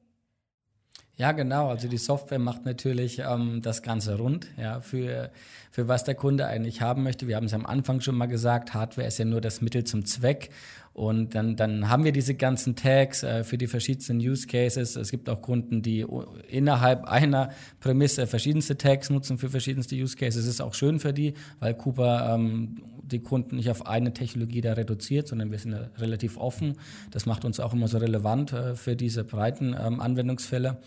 Ja, 1.21 1.33
genau. 1.33 1.69
Also 1.69 1.87
die 1.87 1.99
Software 1.99 2.39
macht 2.39 2.65
natürlich 2.65 3.19
ähm, 3.19 3.61
das 3.61 3.83
Ganze 3.83 4.17
rund, 4.17 4.47
ja, 4.57 4.81
für, 4.81 5.31
für 5.71 5.87
was 5.87 6.03
der 6.03 6.15
Kunde 6.15 6.47
eigentlich 6.47 6.81
haben 6.81 7.03
möchte. 7.03 7.29
Wir 7.29 7.37
haben 7.37 7.45
es 7.45 7.53
am 7.53 7.67
Anfang 7.67 8.01
schon 8.01 8.15
mal 8.15 8.25
gesagt, 8.25 8.73
Hardware 8.73 9.07
ist 9.07 9.19
ja 9.19 9.27
nur 9.27 9.43
das 9.43 9.61
Mittel 9.61 9.85
zum 9.85 10.07
Zweck. 10.07 10.49
Und 10.93 11.35
dann, 11.37 11.55
dann 11.55 11.89
haben 11.89 12.05
wir 12.05 12.13
diese 12.13 12.35
ganzen 12.35 12.75
Tags 12.75 13.23
äh, 13.23 13.45
für 13.45 13.57
die 13.57 13.69
verschiedensten 13.69 14.19
Use 14.19 14.47
Cases. 14.47 14.97
Es 14.97 15.11
gibt 15.11 15.29
auch 15.29 15.41
Kunden, 15.41 15.83
die 15.83 16.05
innerhalb 16.49 17.05
einer 17.05 17.51
Prämisse 17.79 18.27
verschiedenste 18.27 18.77
Tags 18.77 19.09
nutzen 19.09 19.39
für 19.39 19.49
verschiedenste 19.49 19.95
Use 19.95 20.17
Cases. 20.17 20.43
Es 20.43 20.49
ist 20.49 20.61
auch 20.61 20.75
schön 20.75 20.99
für 20.99 21.13
die, 21.13 21.35
weil 21.61 21.75
Cooper 21.75 22.35
ähm, 22.35 22.83
die 23.03 23.21
Kunden 23.21 23.57
nicht 23.57 23.71
auf 23.71 23.87
eine 23.87 24.13
Technologie 24.13 24.61
da 24.61 24.73
reduziert, 24.73 25.29
sondern 25.29 25.51
wir 25.51 25.59
sind 25.59 25.75
relativ 25.99 26.37
offen. 26.37 26.77
Das 27.11 27.25
macht 27.25 27.45
uns 27.45 27.61
auch 27.61 27.73
immer 27.73 27.89
so 27.89 27.99
relevant 27.99 28.53
äh, 28.53 28.75
für 28.75 28.97
diese 28.97 29.25
breiten 29.25 29.77
ähm, 29.79 30.01
Anwendungsfälle. 30.01 30.79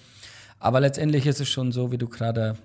Aber 0.59 0.79
letztendlich 0.79 1.25
ist 1.27 1.41
es 1.41 1.49
schon 1.49 1.71
so, 1.71 1.91
wie 1.91 1.97
du 1.97 2.07
gerade 2.07 2.55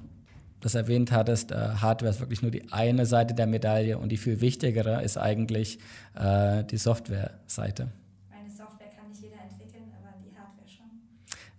das 0.60 0.74
erwähnt 0.74 1.12
hattest, 1.12 1.52
äh, 1.52 1.56
Hardware 1.56 2.10
ist 2.10 2.20
wirklich 2.20 2.42
nur 2.42 2.50
die 2.50 2.72
eine 2.72 3.06
Seite 3.06 3.34
der 3.34 3.46
Medaille 3.46 3.98
und 3.98 4.10
die 4.10 4.16
viel 4.16 4.40
wichtigere 4.40 5.02
ist 5.02 5.16
eigentlich 5.16 5.78
äh, 6.14 6.64
die 6.64 6.76
Software-Seite. 6.76 7.88
Eine 8.30 8.50
Software 8.50 8.88
kann 8.96 9.10
nicht 9.10 9.22
jeder 9.22 9.36
entwickeln, 9.42 9.92
aber 9.98 10.14
die 10.24 10.36
Hardware 10.36 10.68
schon. 10.68 10.86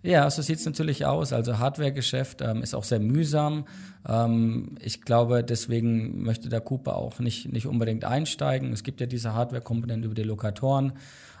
Ja, 0.02 0.30
so 0.30 0.42
sieht 0.42 0.58
es 0.58 0.66
natürlich 0.66 1.06
aus. 1.06 1.32
Also 1.32 1.58
Hardware-Geschäft 1.58 2.42
ähm, 2.42 2.62
ist 2.62 2.74
auch 2.74 2.84
sehr 2.84 3.00
mühsam. 3.00 3.66
Ähm, 4.06 4.76
ich 4.80 5.02
glaube, 5.02 5.44
deswegen 5.44 6.22
möchte 6.22 6.48
der 6.48 6.60
Cooper 6.60 6.96
auch 6.96 7.18
nicht, 7.20 7.52
nicht 7.52 7.66
unbedingt 7.66 8.04
einsteigen. 8.04 8.72
Es 8.72 8.82
gibt 8.82 9.00
ja 9.00 9.06
diese 9.06 9.34
Hardware-Komponenten 9.34 10.04
über 10.04 10.14
die 10.14 10.24
Lokatoren. 10.24 10.92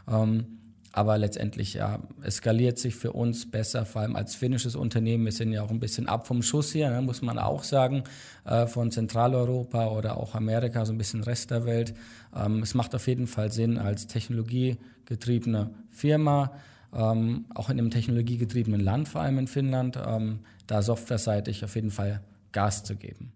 Ähm, 0.08 0.59
aber 0.92 1.18
letztendlich 1.18 1.74
ja, 1.74 2.00
eskaliert 2.22 2.78
sich 2.78 2.96
für 2.96 3.12
uns 3.12 3.50
besser, 3.50 3.86
vor 3.86 4.02
allem 4.02 4.16
als 4.16 4.34
finnisches 4.34 4.74
Unternehmen. 4.74 5.24
Wir 5.24 5.32
sind 5.32 5.52
ja 5.52 5.62
auch 5.62 5.70
ein 5.70 5.80
bisschen 5.80 6.08
ab 6.08 6.26
vom 6.26 6.42
Schuss 6.42 6.72
hier, 6.72 6.90
ne, 6.90 7.00
muss 7.00 7.22
man 7.22 7.38
auch 7.38 7.62
sagen, 7.62 8.04
äh, 8.44 8.66
von 8.66 8.90
Zentraleuropa 8.90 9.88
oder 9.88 10.16
auch 10.16 10.34
Amerika, 10.34 10.84
so 10.84 10.92
ein 10.92 10.98
bisschen 10.98 11.22
Rest 11.22 11.50
der 11.50 11.64
Welt. 11.64 11.94
Ähm, 12.34 12.62
es 12.62 12.74
macht 12.74 12.94
auf 12.94 13.06
jeden 13.06 13.28
Fall 13.28 13.52
Sinn, 13.52 13.78
als 13.78 14.08
technologiegetriebene 14.08 15.70
Firma, 15.90 16.52
ähm, 16.92 17.44
auch 17.54 17.70
in 17.70 17.78
einem 17.78 17.90
technologiegetriebenen 17.90 18.80
Land, 18.80 19.08
vor 19.08 19.20
allem 19.20 19.38
in 19.38 19.46
Finnland, 19.46 19.96
ähm, 20.04 20.40
da 20.66 20.82
softwareseitig 20.82 21.64
auf 21.64 21.76
jeden 21.76 21.90
Fall 21.90 22.20
Gas 22.52 22.82
zu 22.82 22.96
geben. 22.96 23.32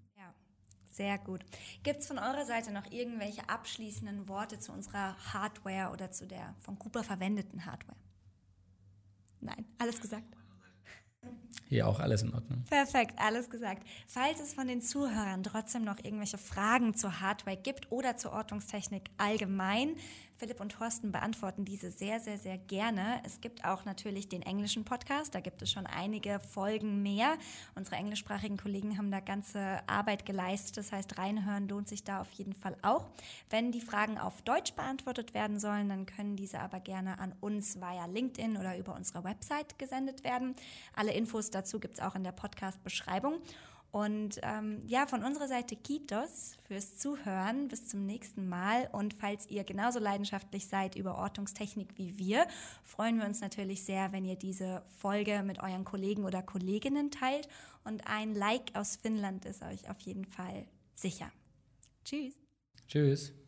Sehr 0.95 1.19
gut. 1.19 1.45
Gibt 1.83 2.01
es 2.01 2.07
von 2.07 2.21
eurer 2.21 2.45
Seite 2.45 2.71
noch 2.71 2.89
irgendwelche 2.93 3.49
abschließenden 3.49 4.29
Worte 4.29 4.61
zu 4.61 4.71
unserer 4.71 5.17
Hardware 5.33 5.91
oder 5.93 6.13
zu 6.13 6.25
der 6.25 6.55
von 6.61 6.79
Cooper 6.79 7.03
verwendeten 7.03 7.67
Hardware? 7.67 7.99
Nein, 9.41 9.65
alles 9.79 10.01
gesagt. 10.01 10.37
Hier 11.69 11.89
auch 11.89 12.01
alles 12.01 12.23
in 12.23 12.35
Ordnung. 12.35 12.65
Perfekt, 12.65 13.15
alles 13.19 13.51
gesagt. 13.51 13.87
Falls 14.07 14.41
es 14.41 14.55
von 14.55 14.69
den 14.69 14.81
Zuhörern 14.81 15.43
trotzdem 15.43 15.85
noch 15.85 15.99
irgendwelche 16.03 16.39
Fragen 16.39 16.95
zur 16.95 17.21
Hardware 17.21 17.57
gibt 17.57 17.91
oder 17.91 18.17
zur 18.17 18.33
Ortungstechnik 18.33 19.11
allgemein, 19.19 19.97
Philipp 20.37 20.61
und 20.61 20.73
Thorsten 20.73 21.13
beantworten 21.13 21.65
diese 21.65 21.91
sehr, 21.91 22.19
sehr, 22.19 22.39
sehr 22.39 22.59
gerne. 22.59 23.21
Es 23.25 23.41
gibt 23.41 23.65
auch 23.65 23.85
natürlich 23.85 24.29
den 24.29 24.43
englischen 24.43 24.85
Podcast, 24.85 25.35
da 25.35 25.41
gibt 25.41 25.63
es 25.63 25.71
schon 25.71 25.87
einige 25.87 26.41
Folgen 26.41 27.03
mehr. 27.03 27.37
Unsere 27.77 27.97
englischsprachigen 27.97 28.57
Kollegen 28.57 28.99
haben 28.99 29.13
da 29.13 29.21
ganze 29.21 29.79
Arbeit 29.87 30.27
geleistet, 30.27 30.77
das 30.77 30.91
heißt, 30.91 31.19
reinhören 31.19 31.69
lohnt 31.69 31.89
sich 31.89 32.03
da 32.03 32.21
auf 32.21 32.31
jeden 32.33 32.53
Fall 32.53 32.77
auch. 32.83 33.09
Wenn 33.49 33.71
die 33.71 33.81
Fragen 33.81 34.19
auf 34.19 34.43
Deutsch 34.43 34.73
beantwortet 34.75 35.35
werden 35.35 35.61
sollen, 35.61 35.89
dann 35.89 36.05
können 36.05 36.35
diese 36.37 36.59
aber 36.59 36.81
gerne 36.81 37.19
an 37.21 37.33
uns 37.41 37.81
via 37.81 38.07
LinkedIn 38.07 38.57
oder 38.57 38.77
über 38.77 38.95
unsere 38.95 39.23
Website 39.23 39.79
gesendet 39.79 40.25
werden. 40.25 40.57
Alle 40.97 41.13
Infos 41.45 41.51
dazu 41.51 41.81
gibt 41.81 41.95
es 41.95 42.01
auch 42.01 42.15
in 42.15 42.25
der 42.25 42.33
Podcast-Beschreibung. 42.33 43.41
Und 43.91 44.41
ähm, 44.43 44.83
ja, 44.87 45.07
von 45.07 45.23
unserer 45.23 45.47
Seite 45.47 45.77
Kitos 45.77 46.57
fürs 46.67 46.97
Zuhören. 46.97 47.69
Bis 47.69 47.87
zum 47.87 48.07
nächsten 48.07 48.49
Mal. 48.49 48.89
Und 48.93 49.15
falls 49.15 49.49
ihr 49.49 49.63
genauso 49.63 50.01
leidenschaftlich 50.01 50.67
seid 50.67 50.97
über 50.97 51.17
Ortungstechnik 51.17 51.97
wie 51.97 52.19
wir, 52.19 52.47
freuen 52.83 53.19
wir 53.19 53.27
uns 53.27 53.41
natürlich 53.41 53.85
sehr, 53.85 54.11
wenn 54.11 54.25
ihr 54.25 54.37
diese 54.37 54.83
Folge 54.99 55.43
mit 55.45 55.63
euren 55.63 55.85
Kollegen 55.85 56.25
oder 56.25 56.43
Kolleginnen 56.43 57.11
teilt. 57.11 57.49
Und 57.85 58.09
ein 58.09 58.35
Like 58.35 58.75
aus 58.75 58.97
Finnland 58.97 59.45
ist 59.45 59.63
euch 59.63 59.89
auf 59.89 60.01
jeden 60.01 60.25
Fall 60.25 60.67
sicher. 60.95 61.31
Tschüss. 62.05 62.35
Tschüss. 62.89 63.44